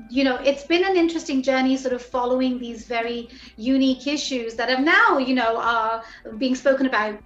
you 0.08 0.25
know 0.25 0.37
it's 0.37 0.64
been 0.64 0.84
an 0.84 0.96
interesting 0.96 1.42
journey 1.42 1.76
sort 1.76 1.94
of 1.94 2.02
following 2.02 2.58
these 2.58 2.87
very 2.87 3.28
unique 3.56 4.06
issues 4.06 4.54
that 4.54 4.68
have 4.68 4.80
now 4.80 5.18
you 5.18 5.34
know 5.34 5.56
are 5.58 6.02
being 6.38 6.54
spoken 6.54 6.87
about 6.87 7.20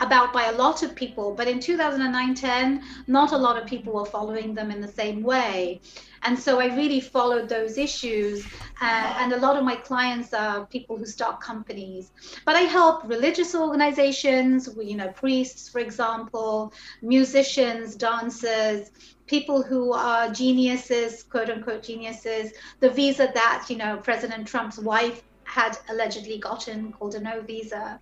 about 0.00 0.32
by 0.32 0.44
a 0.44 0.52
lot 0.52 0.82
of 0.82 0.94
people. 0.94 1.34
But 1.34 1.48
in 1.48 1.58
2009-10 1.58 2.80
not 3.06 3.32
a 3.32 3.36
lot 3.36 3.60
of 3.60 3.66
people 3.66 3.92
were 3.92 4.04
following 4.04 4.54
them 4.54 4.70
in 4.70 4.80
the 4.80 4.88
same 4.88 5.22
way. 5.22 5.80
And 6.24 6.38
so 6.38 6.60
i 6.60 6.66
really 6.76 7.00
followed 7.00 7.48
those 7.48 7.78
issues 7.78 8.46
uh, 8.80 9.14
and 9.18 9.32
a 9.32 9.38
lot 9.38 9.56
of 9.56 9.64
my 9.64 9.76
clients 9.76 10.32
are 10.32 10.66
people 10.66 10.96
who 10.96 11.06
start 11.06 11.40
companies. 11.40 12.12
But 12.46 12.56
i 12.56 12.60
help 12.60 13.04
religious 13.04 13.54
organizations 13.54 14.68
you 14.80 14.96
know 14.96 15.08
priests 15.08 15.68
for 15.68 15.80
example 15.80 16.72
musicians 17.02 17.96
dancers 17.96 18.90
people 19.26 19.62
who 19.62 19.92
are 19.92 20.30
geniuses, 20.32 21.22
quote 21.24 21.50
unquote 21.50 21.82
geniuses, 21.82 22.52
the 22.80 22.90
visa 22.90 23.30
that, 23.34 23.66
you 23.68 23.76
know, 23.76 23.96
President 23.98 24.46
Trump's 24.46 24.78
wife 24.78 25.22
had 25.44 25.76
allegedly 25.90 26.38
gotten 26.38 26.92
called 26.92 27.14
a 27.14 27.20
no 27.20 27.42
visa 27.42 28.00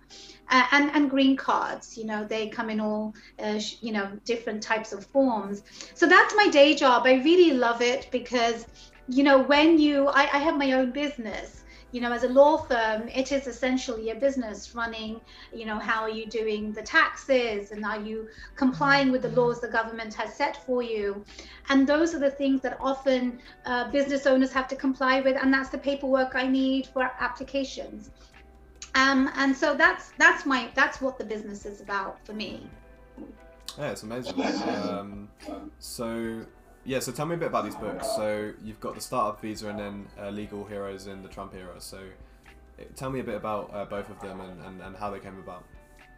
uh, 0.49 0.65
and 0.71 0.91
and 0.91 1.09
green 1.09 1.35
cards 1.35 1.97
you 1.97 2.05
know 2.05 2.23
they 2.23 2.47
come 2.47 2.69
in 2.69 2.79
all 2.79 3.13
uh, 3.39 3.59
you 3.81 3.91
know 3.91 4.11
different 4.25 4.61
types 4.63 4.93
of 4.93 5.05
forms. 5.07 5.63
So 5.95 6.07
that's 6.07 6.33
my 6.35 6.47
day 6.47 6.75
job. 6.75 7.03
I 7.05 7.15
really 7.15 7.51
love 7.51 7.81
it 7.81 8.07
because 8.11 8.65
you 9.07 9.23
know 9.23 9.41
when 9.41 9.79
you 9.79 10.07
I, 10.07 10.21
I 10.21 10.37
have 10.37 10.57
my 10.57 10.73
own 10.73 10.91
business 10.91 11.60
you 11.91 11.99
know, 11.99 12.11
as 12.11 12.23
a 12.23 12.29
law 12.29 12.57
firm, 12.57 13.07
it 13.09 13.31
is 13.31 13.47
essentially 13.47 14.11
a 14.11 14.15
business 14.15 14.73
running, 14.73 15.19
you 15.53 15.65
know, 15.65 15.77
how 15.77 16.01
are 16.01 16.09
you 16.09 16.25
doing 16.25 16.71
the 16.71 16.81
taxes 16.81 17.71
and 17.71 17.85
are 17.85 17.99
you 17.99 18.27
complying 18.55 19.11
with 19.11 19.23
the 19.23 19.29
laws 19.29 19.59
the 19.59 19.67
government 19.67 20.13
has 20.13 20.33
set 20.33 20.65
for 20.65 20.81
you? 20.81 21.23
And 21.69 21.85
those 21.85 22.15
are 22.15 22.19
the 22.19 22.31
things 22.31 22.61
that 22.61 22.77
often 22.79 23.39
uh, 23.65 23.91
business 23.91 24.25
owners 24.25 24.51
have 24.53 24.67
to 24.69 24.75
comply 24.75 25.21
with. 25.21 25.35
And 25.41 25.53
that's 25.53 25.69
the 25.69 25.77
paperwork 25.77 26.35
I 26.35 26.47
need 26.47 26.87
for 26.87 27.03
applications. 27.19 28.11
Um, 28.95 29.29
and 29.35 29.55
so 29.55 29.75
that's 29.75 30.11
that's 30.17 30.45
my 30.45 30.69
that's 30.75 30.99
what 30.99 31.17
the 31.17 31.23
business 31.23 31.65
is 31.65 31.79
about 31.79 32.25
for 32.25 32.33
me. 32.33 32.69
Yeah, 33.77 33.91
it's 33.91 34.03
amazing. 34.03 34.41
Um, 34.67 35.29
so 35.79 36.45
yeah, 36.85 36.99
so 36.99 37.11
tell 37.11 37.25
me 37.25 37.35
a 37.35 37.37
bit 37.37 37.47
about 37.47 37.65
these 37.65 37.75
books. 37.75 38.07
So 38.15 38.53
you've 38.63 38.79
got 38.79 38.95
the 38.95 39.01
startup 39.01 39.41
visa 39.41 39.69
and 39.69 39.79
then 39.79 40.07
uh, 40.19 40.29
legal 40.29 40.65
heroes 40.65 41.07
in 41.07 41.21
the 41.21 41.29
Trump 41.29 41.53
era. 41.53 41.79
So 41.79 41.99
eh, 42.79 42.83
tell 42.95 43.09
me 43.09 43.19
a 43.19 43.23
bit 43.23 43.35
about 43.35 43.71
uh, 43.73 43.85
both 43.85 44.09
of 44.09 44.19
them 44.21 44.41
and, 44.41 44.63
and, 44.65 44.81
and 44.81 44.95
how 44.95 45.11
they 45.11 45.19
came 45.19 45.37
about. 45.37 45.63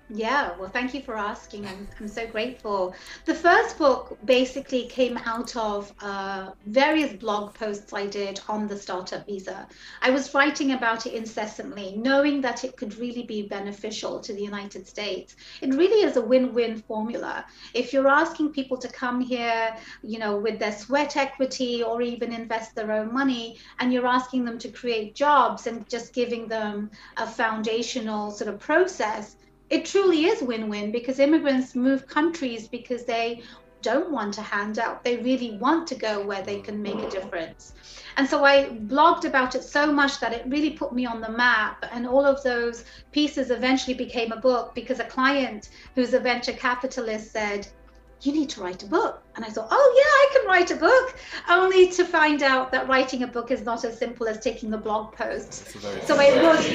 Yeah, 0.10 0.58
well, 0.60 0.70
thank 0.70 0.94
you 0.94 1.02
for 1.02 1.18
asking. 1.18 1.66
I'm, 1.66 1.88
I'm 2.00 2.10
so 2.10 2.28
grateful. 2.28 2.94
The 3.24 3.34
first 3.34 3.78
book 3.78 4.18
basically 4.26 4.86
came 4.88 5.18
out 5.18 5.56
of 5.56 5.94
uh, 6.02 6.52
various 6.66 7.14
blog 7.14 7.54
posts 7.54 7.94
I 7.94 8.08
did 8.08 8.42
on 8.50 8.68
the 8.68 8.78
startup 8.78 9.26
visa. 9.26 9.66
I 10.02 10.10
was 10.12 10.34
writing 10.34 10.74
about 10.74 11.06
it 11.06 11.14
incessantly, 11.14 11.96
knowing 11.96 12.42
that 12.42 12.66
it 12.66 12.76
could 12.76 12.98
really 12.98 13.24
be 13.24 13.44
beneficial 13.44 14.20
to 14.20 14.34
the 14.34 14.44
United 14.44 14.86
States. 14.88 15.38
It 15.62 15.74
really 15.74 16.06
is 16.06 16.18
a 16.18 16.22
win 16.22 16.54
win 16.54 16.78
formula. 16.82 17.46
If 17.74 17.94
you're 17.94 18.10
asking 18.10 18.52
people 18.52 18.78
to 18.80 18.90
come 18.90 19.22
here, 19.22 19.74
you 20.02 20.20
know, 20.20 20.36
with 20.36 20.60
their 20.60 20.74
sweat 20.74 21.16
equity 21.16 21.82
or 21.82 22.02
even 22.02 22.34
invest 22.34 22.76
their 22.76 22.92
own 22.92 23.14
money, 23.14 23.58
and 23.80 23.94
you're 23.94 24.08
asking 24.08 24.44
them 24.44 24.60
to 24.60 24.70
create 24.70 25.16
jobs 25.16 25.66
and 25.66 25.88
just 25.88 26.14
giving 26.14 26.50
them 26.50 26.92
a 27.16 27.26
foundational 27.26 28.32
sort 28.32 28.54
of 28.54 28.60
process 28.60 29.38
it 29.74 29.86
truly 29.86 30.26
is 30.26 30.44
win-win 30.44 30.92
because 30.92 31.18
immigrants 31.18 31.74
move 31.74 32.06
countries 32.06 32.68
because 32.68 33.06
they 33.06 33.42
don't 33.82 34.12
want 34.12 34.38
a 34.38 34.42
handout. 34.42 35.04
They 35.04 35.18
really 35.18 35.58
want 35.58 35.88
to 35.88 35.96
go 35.96 36.24
where 36.24 36.44
they 36.44 36.62
can 36.62 36.80
make 36.80 37.00
a 37.00 37.10
difference. 37.10 37.74
And 38.18 38.28
so 38.28 38.46
I 38.46 38.70
blogged 38.86 39.26
about 39.26 39.56
it 39.56 39.64
so 39.64 39.92
much 39.92 40.20
that 40.20 40.32
it 40.32 40.46
really 40.48 40.70
put 40.70 40.94
me 40.94 41.08
on 41.08 41.22
the 41.22 41.32
map. 41.32 41.86
And 41.92 42.08
all 42.08 42.24
of 42.24 42.44
those 42.44 42.86
pieces 43.12 43.50
eventually 43.50 43.96
became 43.96 44.32
a 44.32 44.40
book 44.40 44.76
because 44.76 45.00
a 45.00 45.06
client 45.06 45.70
who's 45.96 46.14
a 46.14 46.20
venture 46.20 46.54
capitalist 46.54 47.32
said, 47.32 47.68
you 48.26 48.32
need 48.32 48.50
to 48.50 48.62
write 48.62 48.84
a 48.84 48.86
book. 48.86 49.22
And 49.36 49.44
I 49.44 49.50
thought, 49.50 49.68
oh, 49.70 49.94
yeah, 49.98 50.04
I 50.04 50.38
can 50.38 50.48
write 50.48 50.72
a 50.72 50.76
book, 50.76 51.18
only 51.50 51.90
to 51.90 52.06
find 52.06 52.42
out 52.42 52.72
that 52.72 52.88
writing 52.88 53.24
a 53.24 53.28
book 53.28 53.52
is 53.52 53.64
not 53.64 53.84
as 53.84 53.98
simple 53.98 54.28
as 54.28 54.40
taking 54.40 54.70
the 54.70 54.78
blog 54.78 55.14
posts. 55.14 55.74
So 56.06 56.20
it 56.20 56.42
was, 56.42 56.66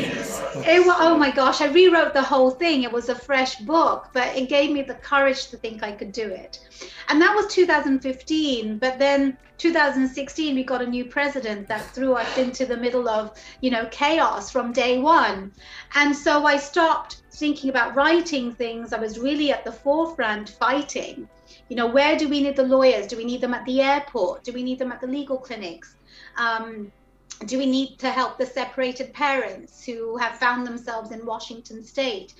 it 0.66 0.84
was, 0.84 0.96
oh 0.98 1.16
my 1.16 1.30
gosh, 1.30 1.60
I 1.60 1.66
rewrote 1.66 2.12
the 2.12 2.22
whole 2.22 2.50
thing. 2.50 2.82
It 2.82 2.92
was 2.92 3.08
a 3.08 3.14
fresh 3.14 3.56
book, 3.60 4.10
but 4.12 4.36
it 4.36 4.48
gave 4.48 4.72
me 4.72 4.82
the 4.82 4.94
courage 4.94 5.46
to 5.48 5.56
think 5.56 5.82
I 5.82 5.92
could 5.92 6.12
do 6.12 6.28
it. 6.28 6.68
And 7.08 7.20
that 7.22 7.34
was 7.34 7.46
2015. 7.54 8.78
But 8.78 8.98
then 8.98 9.38
2016, 9.56 10.54
we 10.54 10.64
got 10.64 10.82
a 10.82 10.86
new 10.86 11.04
president 11.04 11.66
that 11.68 11.82
threw 11.94 12.14
us 12.14 12.36
into 12.36 12.66
the 12.66 12.76
middle 12.76 13.08
of, 13.08 13.40
you 13.60 13.70
know, 13.70 13.88
chaos 13.90 14.50
from 14.50 14.72
day 14.72 14.98
one. 14.98 15.52
And 15.94 16.14
so 16.14 16.44
I 16.44 16.58
stopped 16.58 17.22
thinking 17.30 17.70
about 17.70 17.94
writing 17.94 18.52
things. 18.52 18.92
I 18.92 18.98
was 18.98 19.18
really 19.18 19.52
at 19.52 19.64
the 19.64 19.72
forefront 19.72 20.50
fighting 20.50 21.28
you 21.68 21.76
know, 21.76 21.86
where 21.86 22.16
do 22.16 22.28
we 22.28 22.42
need 22.42 22.56
the 22.56 22.62
lawyers? 22.62 23.06
Do 23.06 23.16
we 23.16 23.24
need 23.24 23.40
them 23.40 23.54
at 23.54 23.64
the 23.64 23.80
airport? 23.80 24.44
Do 24.44 24.52
we 24.52 24.62
need 24.62 24.78
them 24.78 24.92
at 24.92 25.00
the 25.00 25.06
legal 25.06 25.38
clinics? 25.38 25.94
Um, 26.36 26.90
do 27.46 27.58
we 27.58 27.66
need 27.66 27.98
to 27.98 28.10
help 28.10 28.38
the 28.38 28.46
separated 28.46 29.12
parents 29.12 29.84
who 29.84 30.16
have 30.16 30.38
found 30.38 30.66
themselves 30.66 31.12
in 31.12 31.24
Washington 31.24 31.84
State? 31.84 32.34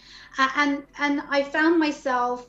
And 0.57 0.83
and 0.99 1.23
I 1.31 1.43
found 1.43 1.79
myself 1.79 2.49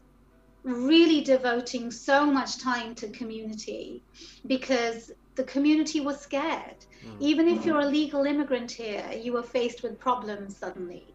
really 0.63 1.21
devoting 1.21 1.91
so 1.91 2.25
much 2.25 2.57
time 2.57 2.95
to 2.95 3.09
community 3.09 4.03
because 4.47 5.11
the 5.39 5.45
community 5.45 6.01
was 6.01 6.19
scared. 6.19 6.79
Mm. 7.05 7.15
Even 7.21 7.47
if 7.47 7.65
you're 7.65 7.79
a 7.79 7.85
legal 7.85 8.25
immigrant 8.25 8.69
here, 8.69 9.05
you 9.25 9.37
are 9.37 9.47
faced 9.57 9.83
with 9.83 9.97
problems 9.97 10.57
suddenly. 10.57 11.05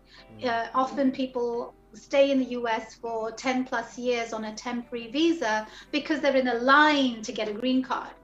Mm. 0.41 0.47
Uh, 0.47 0.67
often 0.75 1.13
people 1.13 1.75
stay 1.93 2.31
in 2.31 2.39
the 2.39 2.51
US 2.61 2.95
for 2.95 3.31
10 3.33 3.67
plus 3.67 3.99
years 3.99 4.33
on 4.33 4.47
a 4.47 4.55
temporary 4.55 5.09
visa 5.11 5.67
because 5.93 6.21
they're 6.21 6.37
in 6.45 6.49
a 6.49 6.55
line 6.55 7.21
to 7.21 7.33
get 7.33 7.49
a 7.49 7.53
green 7.53 7.83
card. 7.83 8.15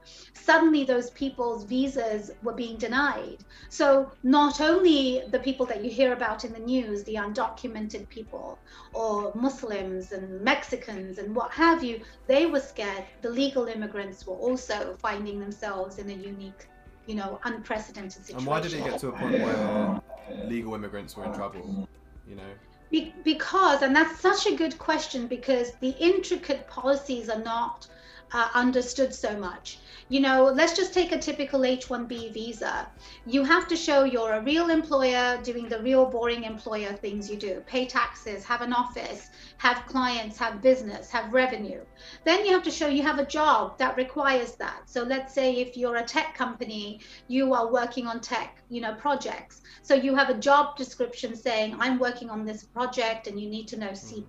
Suddenly, 0.44 0.85
those 0.85 1.11
people's 1.11 1.64
visas 1.64 2.30
were 2.42 2.54
being 2.54 2.76
denied. 2.78 3.44
So, 3.68 4.11
not 4.23 4.61
only 4.61 5.23
the 5.30 5.38
people 5.38 5.66
that 5.66 5.85
you 5.85 5.90
hear 5.90 6.12
about 6.12 6.44
in 6.44 6.52
the 6.52 6.59
news, 6.61 7.04
the 7.04 7.14
undocumented 7.14 8.09
people, 8.09 8.59
or 8.94 9.32
Muslims 9.35 10.12
and 10.12 10.40
Mexicans 10.40 11.18
and 11.18 11.35
what 11.35 11.50
have 11.52 11.85
you, 11.85 12.00
they 12.26 12.47
were 12.47 12.61
scared. 12.61 13.04
The 13.23 13.30
legal 13.30 13.66
immigrants 13.66 14.26
were 14.26 14.37
also 14.37 14.97
finding 15.00 15.38
themselves 15.40 15.99
in 15.99 16.11
a 16.11 16.14
unique 16.14 16.66
you 17.06 17.14
know, 17.16 17.40
unprecedented 17.44 18.12
situation. 18.12 18.38
And 18.38 18.47
why 18.47 18.61
did 18.61 18.73
it 18.73 18.85
get 18.85 18.99
to 19.00 19.09
a 19.09 19.12
point 19.12 19.40
where 19.42 20.00
legal 20.49 20.75
immigrants 20.75 21.16
were 21.16 21.25
in 21.25 21.32
trouble? 21.32 21.88
You 22.28 22.37
know, 22.37 22.52
be- 22.90 23.14
because, 23.25 23.82
and 23.82 23.94
that's 23.94 24.20
such 24.20 24.47
a 24.47 24.54
good 24.54 24.78
question, 24.78 25.26
because 25.26 25.73
the 25.80 25.90
intricate 25.99 26.66
policies 26.68 27.28
are 27.28 27.42
not 27.42 27.87
uh, 28.32 28.49
understood 28.54 29.14
so 29.14 29.37
much 29.38 29.78
you 30.10 30.18
know, 30.18 30.46
let's 30.52 30.76
just 30.76 30.92
take 30.92 31.12
a 31.12 31.18
typical 31.18 31.64
H-1B 31.64 32.34
visa. 32.34 32.88
You 33.26 33.44
have 33.44 33.68
to 33.68 33.76
show 33.76 34.02
you're 34.02 34.32
a 34.32 34.42
real 34.42 34.68
employer 34.68 35.40
doing 35.44 35.68
the 35.68 35.80
real 35.80 36.04
boring 36.04 36.42
employer 36.42 36.92
things 36.94 37.30
you 37.30 37.37
do. 37.37 37.62
Pay 37.64 37.87
taxes, 37.87 38.44
have 38.44 38.60
an 38.60 38.72
office, 38.72 39.30
have 39.58 39.87
clients, 39.87 40.37
have 40.37 40.60
business, 40.60 41.10
have 41.10 41.32
revenue. 41.32 41.82
Then 42.25 42.44
you 42.44 42.52
have 42.52 42.64
to 42.64 42.72
show 42.72 42.88
you 42.88 43.04
have 43.04 43.20
a 43.20 43.25
job 43.25 43.78
that 43.78 43.96
requires 43.96 44.56
that. 44.56 44.80
So 44.87 45.04
let's 45.04 45.32
say 45.32 45.54
if 45.54 45.76
you're 45.76 45.99
a 45.99 46.04
tech 46.04 46.34
company, 46.34 47.00
you 47.28 47.54
are 47.54 47.70
working 47.70 48.08
on 48.08 48.18
tech, 48.20 48.60
you 48.68 48.80
know, 48.80 48.94
projects. 48.94 49.62
So 49.82 49.94
you 49.94 50.16
have 50.16 50.28
a 50.28 50.34
job 50.34 50.76
description 50.76 51.37
saying, 51.37 51.76
I'm 51.78 52.00
working 52.00 52.30
on 52.30 52.44
this 52.44 52.64
project 52.64 53.28
and 53.28 53.40
you 53.40 53.49
need 53.49 53.68
to 53.68 53.78
know 53.78 53.94
C++ 53.94 54.25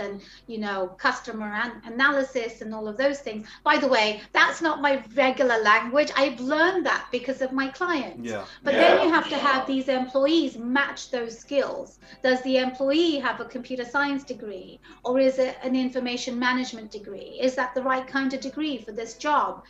and, 0.00 0.22
you 0.48 0.58
know, 0.58 0.88
customer 0.98 1.52
an- 1.52 1.82
analysis 1.84 2.62
and 2.62 2.74
all 2.74 2.88
of 2.88 2.96
those 2.96 3.07
things. 3.16 3.46
By 3.64 3.78
the 3.78 3.88
way, 3.88 4.20
that's 4.32 4.60
not 4.60 4.82
my 4.82 5.02
regular 5.14 5.58
language. 5.62 6.10
I've 6.16 6.38
learned 6.40 6.84
that 6.86 7.06
because 7.10 7.40
of 7.40 7.52
my 7.52 7.68
clients. 7.68 8.28
Yeah. 8.28 8.44
But 8.62 8.74
yeah. 8.74 8.80
then 8.80 9.06
you 9.06 9.12
have 9.14 9.28
to 9.30 9.38
have 9.38 9.66
these 9.66 9.88
employees 9.88 10.58
match 10.58 11.10
those 11.10 11.38
skills. 11.38 11.98
Does 12.22 12.42
the 12.42 12.58
employee 12.58 13.16
have 13.16 13.40
a 13.40 13.46
computer 13.46 13.84
science 13.84 14.24
degree 14.24 14.80
or 15.04 15.18
is 15.18 15.38
it 15.38 15.56
an 15.62 15.74
information 15.74 16.38
management 16.38 16.90
degree? 16.90 17.38
Is 17.40 17.54
that 17.54 17.74
the 17.74 17.82
right 17.82 18.06
kind 18.06 18.34
of 18.34 18.40
degree 18.40 18.78
for 18.78 18.92
this 18.92 19.14
job? 19.14 19.64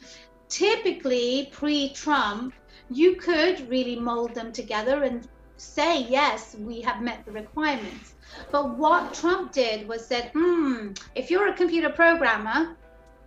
Typically, 0.48 1.50
pre 1.52 1.92
Trump, 1.92 2.54
you 2.90 3.16
could 3.16 3.68
really 3.68 3.96
mold 3.96 4.34
them 4.34 4.50
together 4.50 5.04
and 5.04 5.28
say, 5.58 6.02
yes, 6.04 6.56
we 6.58 6.80
have 6.80 7.02
met 7.02 7.24
the 7.24 7.32
requirements. 7.32 8.14
But 8.50 8.76
what 8.76 9.14
Trump 9.14 9.52
did 9.52 9.88
was 9.88 10.06
said, 10.06 10.30
hmm, 10.34 10.92
if 11.14 11.30
you're 11.30 11.48
a 11.48 11.52
computer 11.54 11.90
programmer, 11.90 12.76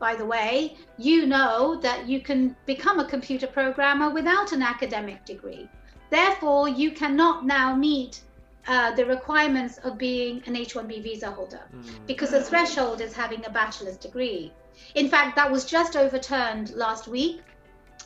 by 0.01 0.15
the 0.15 0.25
way, 0.25 0.75
you 0.97 1.27
know 1.27 1.79
that 1.79 2.09
you 2.09 2.19
can 2.19 2.55
become 2.65 2.99
a 2.99 3.05
computer 3.05 3.47
programmer 3.47 4.09
without 4.09 4.51
an 4.51 4.63
academic 4.63 5.23
degree. 5.25 5.69
Therefore, 6.09 6.67
you 6.67 6.91
cannot 6.91 7.45
now 7.45 7.75
meet 7.75 8.21
uh, 8.67 8.93
the 8.95 9.05
requirements 9.05 9.77
of 9.77 9.97
being 9.97 10.41
an 10.47 10.55
H 10.55 10.73
1B 10.73 11.03
visa 11.03 11.29
holder 11.31 11.61
mm. 11.73 12.07
because 12.07 12.31
the 12.31 12.43
threshold 12.43 12.99
is 12.99 13.13
having 13.13 13.45
a 13.45 13.49
bachelor's 13.49 13.97
degree. 13.97 14.51
In 14.95 15.07
fact, 15.07 15.35
that 15.35 15.49
was 15.49 15.65
just 15.65 15.95
overturned 15.95 16.71
last 16.71 17.07
week, 17.07 17.41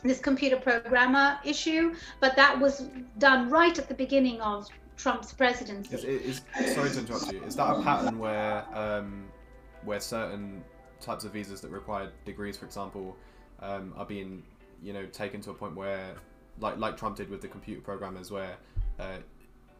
this 0.03 0.19
computer 0.19 0.57
programmer 0.57 1.39
issue, 1.45 1.95
but 2.19 2.35
that 2.35 2.59
was 2.59 2.89
done 3.17 3.49
right 3.49 3.77
at 3.79 3.87
the 3.87 3.95
beginning 3.95 4.39
of 4.41 4.67
Trump's 4.97 5.33
presidency. 5.33 5.95
Is, 5.95 6.03
is, 6.03 6.75
sorry 6.75 6.89
to 6.91 6.99
interrupt 6.99 7.31
you. 7.31 7.41
Is 7.43 7.55
that 7.55 7.69
a 7.77 7.81
pattern 7.81 8.19
where 8.19 8.65
um, 8.73 9.25
where 9.83 9.99
certain 9.99 10.63
types 11.05 11.23
of 11.23 11.31
visas 11.31 11.61
that 11.61 11.71
require 11.71 12.11
degrees, 12.25 12.57
for 12.57 12.65
example, 12.65 13.15
um, 13.61 13.93
are 13.95 14.05
being 14.05 14.43
you 14.81 14.93
know 14.93 15.05
taken 15.05 15.39
to 15.41 15.51
a 15.51 15.53
point 15.53 15.75
where, 15.75 16.15
like 16.59 16.77
like 16.77 16.97
Trump 16.97 17.15
did 17.15 17.29
with 17.29 17.41
the 17.41 17.47
computer 17.47 17.81
programmers, 17.81 18.31
where 18.31 18.57
uh, 18.99 19.17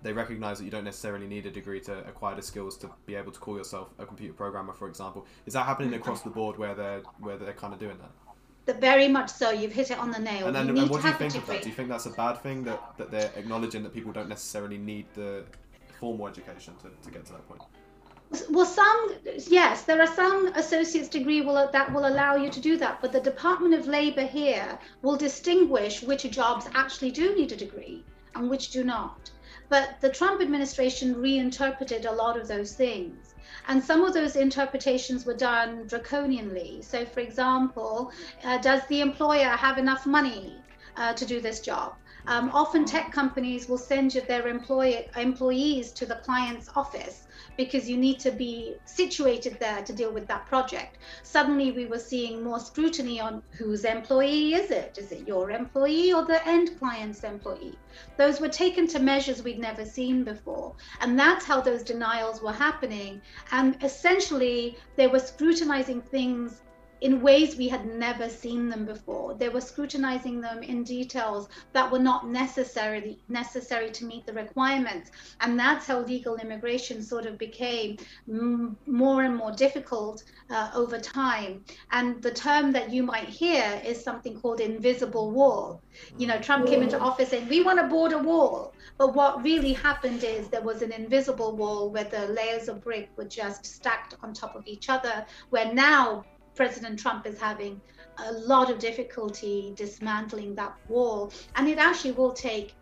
they 0.01 0.13
recognize 0.13 0.59
that 0.59 0.65
you 0.65 0.71
don't 0.71 0.83
necessarily 0.83 1.27
need 1.27 1.45
a 1.45 1.51
degree 1.51 1.81
to 1.81 1.97
acquire 2.07 2.35
the 2.35 2.41
skills 2.41 2.77
to 2.77 2.89
be 3.05 3.15
able 3.15 3.31
to 3.31 3.39
call 3.39 3.57
yourself 3.57 3.89
a 3.97 4.05
computer 4.05 4.33
programmer, 4.33 4.73
for 4.73 4.87
example. 4.87 5.25
Is 5.45 5.53
that 5.53 5.65
happening 5.65 5.93
across 5.95 6.21
the 6.21 6.29
board 6.29 6.57
where 6.57 6.75
they're 6.75 7.01
where 7.19 7.37
they're 7.37 7.53
kind 7.53 7.73
of 7.73 7.79
doing 7.79 7.97
that? 7.97 8.11
The, 8.65 8.73
very 8.73 9.07
much 9.07 9.29
so. 9.29 9.51
You've 9.51 9.73
hit 9.73 9.91
it 9.91 9.99
on 9.99 10.09
the 10.11 10.19
nail. 10.19 10.47
And 10.47 10.55
then, 10.55 10.69
and 10.69 10.89
what 10.89 11.01
do 11.01 11.07
you 11.07 11.13
think 11.13 11.35
of 11.35 11.45
that? 11.47 11.61
Do 11.61 11.69
you 11.69 11.75
think 11.75 11.89
that's 11.89 12.07
a 12.07 12.11
bad 12.11 12.41
thing 12.41 12.63
that, 12.63 12.97
that 12.97 13.11
they're 13.11 13.31
acknowledging 13.35 13.83
that 13.83 13.93
people 13.93 14.11
don't 14.11 14.27
necessarily 14.27 14.79
need 14.79 15.05
the 15.13 15.43
formal 15.99 16.27
education 16.27 16.73
to, 16.81 16.89
to 17.03 17.11
get 17.11 17.25
to 17.27 17.33
that 17.33 17.47
point? 17.47 17.61
Well 18.49 18.65
some 18.65 19.15
yes 19.47 19.83
there 19.83 20.01
are 20.01 20.15
some 20.15 20.47
associate's 20.55 21.09
degree 21.09 21.41
will, 21.41 21.69
that 21.71 21.91
will 21.93 22.07
allow 22.07 22.35
you 22.35 22.49
to 22.49 22.59
do 22.59 22.77
that 22.77 22.99
but 23.01 23.11
the 23.11 23.19
department 23.19 23.73
of 23.73 23.87
labor 23.87 24.25
here 24.25 24.79
will 25.01 25.15
distinguish 25.15 26.01
which 26.01 26.29
jobs 26.31 26.67
actually 26.73 27.11
do 27.11 27.35
need 27.35 27.51
a 27.51 27.55
degree 27.55 28.03
and 28.35 28.49
which 28.49 28.69
do 28.69 28.83
not. 28.83 29.31
But 29.69 29.99
the 30.01 30.09
trump 30.09 30.41
administration 30.41 31.19
reinterpreted 31.19 32.05
a 32.05 32.11
lot 32.11 32.37
of 32.37 32.47
those 32.47 32.73
things. 32.73 33.33
And 33.67 33.83
some 33.83 34.03
of 34.03 34.13
those 34.13 34.35
interpretations 34.35 35.25
were 35.25 35.33
done 35.33 35.87
draconianly. 35.87 36.83
So 36.83 37.05
for 37.05 37.21
example 37.21 38.11
uh, 38.43 38.57
does 38.59 38.85
the 38.87 39.01
employer 39.01 39.49
have 39.49 39.77
enough 39.77 40.05
money 40.05 40.55
uh, 40.97 41.13
to 41.13 41.25
do 41.25 41.41
this 41.41 41.59
job? 41.59 41.95
Um, 42.27 42.49
often 42.53 42.85
tech 42.85 43.11
companies 43.11 43.69
will 43.69 43.77
send 43.77 44.11
their 44.11 44.47
employee, 44.47 45.07
employees 45.15 45.91
to 45.93 46.05
the 46.05 46.15
client's 46.15 46.69
office 46.75 47.24
because 47.57 47.89
you 47.89 47.97
need 47.97 48.19
to 48.19 48.31
be 48.31 48.75
situated 48.85 49.57
there 49.59 49.81
to 49.83 49.93
deal 49.93 50.11
with 50.11 50.27
that 50.27 50.45
project. 50.45 50.97
Suddenly, 51.23 51.71
we 51.71 51.85
were 51.85 51.99
seeing 51.99 52.43
more 52.43 52.59
scrutiny 52.59 53.19
on 53.19 53.41
whose 53.51 53.85
employee 53.85 54.53
is 54.53 54.71
it? 54.71 54.97
Is 54.97 55.11
it 55.11 55.27
your 55.27 55.51
employee 55.51 56.13
or 56.13 56.25
the 56.25 56.45
end 56.47 56.77
client's 56.79 57.23
employee? 57.23 57.77
Those 58.17 58.39
were 58.39 58.49
taken 58.49 58.87
to 58.87 58.99
measures 58.99 59.43
we'd 59.43 59.59
never 59.59 59.85
seen 59.85 60.23
before. 60.23 60.75
And 61.01 61.17
that's 61.17 61.45
how 61.45 61.61
those 61.61 61.83
denials 61.83 62.41
were 62.41 62.51
happening. 62.51 63.21
And 63.51 63.77
essentially, 63.83 64.77
they 64.95 65.07
were 65.07 65.19
scrutinizing 65.19 66.01
things 66.01 66.61
in 67.05 67.21
ways 67.21 67.55
we 67.55 67.67
had 67.69 67.85
never 67.85 68.27
seen 68.27 68.67
them 68.67 68.83
before. 68.83 69.35
They 69.35 69.49
were 69.49 69.61
scrutinizing 69.61 70.41
them 70.41 70.63
in 70.63 70.83
details 70.83 71.47
that 71.71 71.91
were 71.91 71.99
not 71.99 72.27
necessarily 72.27 73.19
necessary 73.29 73.91
to 73.91 74.05
meet 74.05 74.25
the 74.25 74.33
requirements. 74.33 75.11
And 75.39 75.59
that's 75.59 75.85
how 75.85 75.99
legal 75.99 76.37
immigration 76.37 77.03
sort 77.03 77.27
of 77.27 77.37
became 77.37 77.97
m- 78.27 78.75
more 78.87 79.21
and 79.21 79.37
more 79.37 79.51
difficult 79.51 80.23
uh, 80.49 80.71
over 80.73 80.97
time. 80.97 81.63
And 81.91 82.23
the 82.23 82.31
term 82.31 82.71
that 82.71 82.89
you 82.91 83.03
might 83.03 83.29
hear 83.29 83.79
is 83.85 84.03
something 84.03 84.41
called 84.41 84.59
invisible 84.59 85.29
wall. 85.29 85.83
You 86.17 86.25
know, 86.25 86.39
Trump 86.39 86.65
came 86.65 86.81
into 86.81 86.97
office 86.99 87.29
saying, 87.29 87.47
we 87.47 87.61
want 87.63 87.79
a 87.79 87.87
border 87.87 88.17
wall. 88.17 88.73
But 88.97 89.13
what 89.13 89.43
really 89.43 89.73
happened 89.73 90.23
is 90.23 90.47
there 90.47 90.61
was 90.61 90.81
an 90.81 90.91
invisible 90.91 91.55
wall 91.55 91.91
where 91.91 92.05
the 92.05 92.29
layers 92.29 92.67
of 92.67 92.81
brick 92.83 93.11
were 93.15 93.25
just 93.25 93.63
stacked 93.63 94.15
on 94.23 94.33
top 94.33 94.55
of 94.55 94.63
each 94.65 94.89
other, 94.89 95.23
where 95.51 95.71
now 95.71 96.25
President 96.55 96.99
Trump 96.99 97.25
is 97.25 97.39
having 97.39 97.81
a 98.27 98.31
lot 98.31 98.69
of 98.69 98.79
difficulty 98.79 99.73
dismantling 99.75 100.55
that 100.55 100.75
wall. 100.87 101.31
And 101.55 101.67
it 101.67 101.77
actually 101.77 102.11
will 102.11 102.33
take 102.33 102.73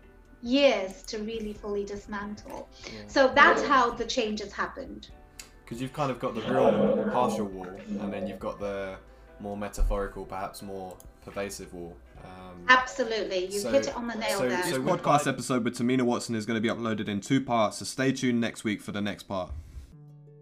years 0.42 1.02
to 1.04 1.20
really 1.20 1.54
fully 1.54 1.84
dismantle. 1.84 2.70
Yeah. 2.86 2.92
So 3.08 3.32
that's 3.34 3.64
how 3.64 3.92
the 3.92 4.06
changes 4.06 4.52
happened. 4.52 5.10
Because 5.64 5.82
you've 5.82 5.94
kind 5.94 6.12
of 6.12 6.20
got 6.20 6.36
the 6.36 6.42
real 6.42 7.10
partial 7.12 7.46
wall, 7.46 7.70
and 7.88 8.14
then 8.14 8.28
you've 8.28 8.40
got 8.40 8.60
the 8.60 8.98
more 9.40 9.58
metaphorical, 9.58 10.26
perhaps 10.26 10.62
more 10.62 10.96
pervasive 11.24 11.74
wall. 11.74 11.96
Um, 12.24 12.66
Absolutely, 12.68 13.46
you 13.46 13.60
so, 13.60 13.72
hit 13.72 13.88
it 13.88 13.96
on 13.96 14.08
the 14.08 14.16
nail 14.16 14.40
so, 14.40 14.50
there. 14.50 14.64
So, 14.64 14.82
podcast 14.82 15.28
episode 15.28 15.64
with 15.64 15.78
Tahmina 15.78 16.04
Watson 16.04 16.36
is 16.36 16.46
going 16.46 16.62
to 16.62 16.62
be 16.62 16.70
uploaded 16.70 17.08
in 17.08 17.22
two 17.22 17.42
parts. 17.42 17.78
So 17.78 17.86
stay 17.86 18.12
tuned 18.12 18.40
next 18.40 18.64
week 18.64 18.82
for 18.82 18.92
the 18.92 19.02
next 19.02 19.24
part. 19.24 19.52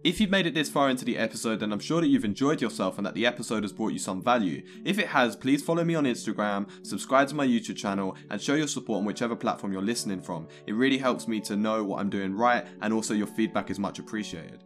If 0.04 0.20
you've 0.20 0.30
made 0.30 0.48
it 0.48 0.54
this 0.54 0.68
far 0.68 0.90
into 0.90 1.04
the 1.04 1.16
episode, 1.16 1.60
then 1.60 1.72
I'm 1.72 1.78
sure 1.78 2.00
that 2.00 2.08
you've 2.08 2.24
enjoyed 2.24 2.60
yourself 2.60 2.96
and 2.96 3.06
that 3.06 3.14
the 3.14 3.24
episode 3.24 3.62
has 3.62 3.72
brought 3.72 3.92
you 3.92 4.00
some 4.00 4.20
value. 4.20 4.64
If 4.84 4.98
it 4.98 5.06
has, 5.06 5.36
please 5.36 5.62
follow 5.62 5.84
me 5.84 5.94
on 5.94 6.06
Instagram, 6.06 6.68
subscribe 6.84 7.28
to 7.28 7.36
my 7.36 7.46
YouTube 7.46 7.76
channel, 7.76 8.16
and 8.28 8.42
show 8.42 8.54
your 8.54 8.66
support 8.66 8.98
on 8.98 9.04
whichever 9.04 9.36
platform 9.36 9.72
you're 9.72 9.80
listening 9.80 10.20
from. 10.20 10.48
It 10.66 10.72
really 10.72 10.98
helps 10.98 11.28
me 11.28 11.40
to 11.42 11.54
know 11.54 11.84
what 11.84 12.00
I'm 12.00 12.10
doing 12.10 12.34
right, 12.34 12.66
and 12.80 12.92
also 12.92 13.14
your 13.14 13.28
feedback 13.28 13.70
is 13.70 13.78
much 13.78 14.00
appreciated. 14.00 14.64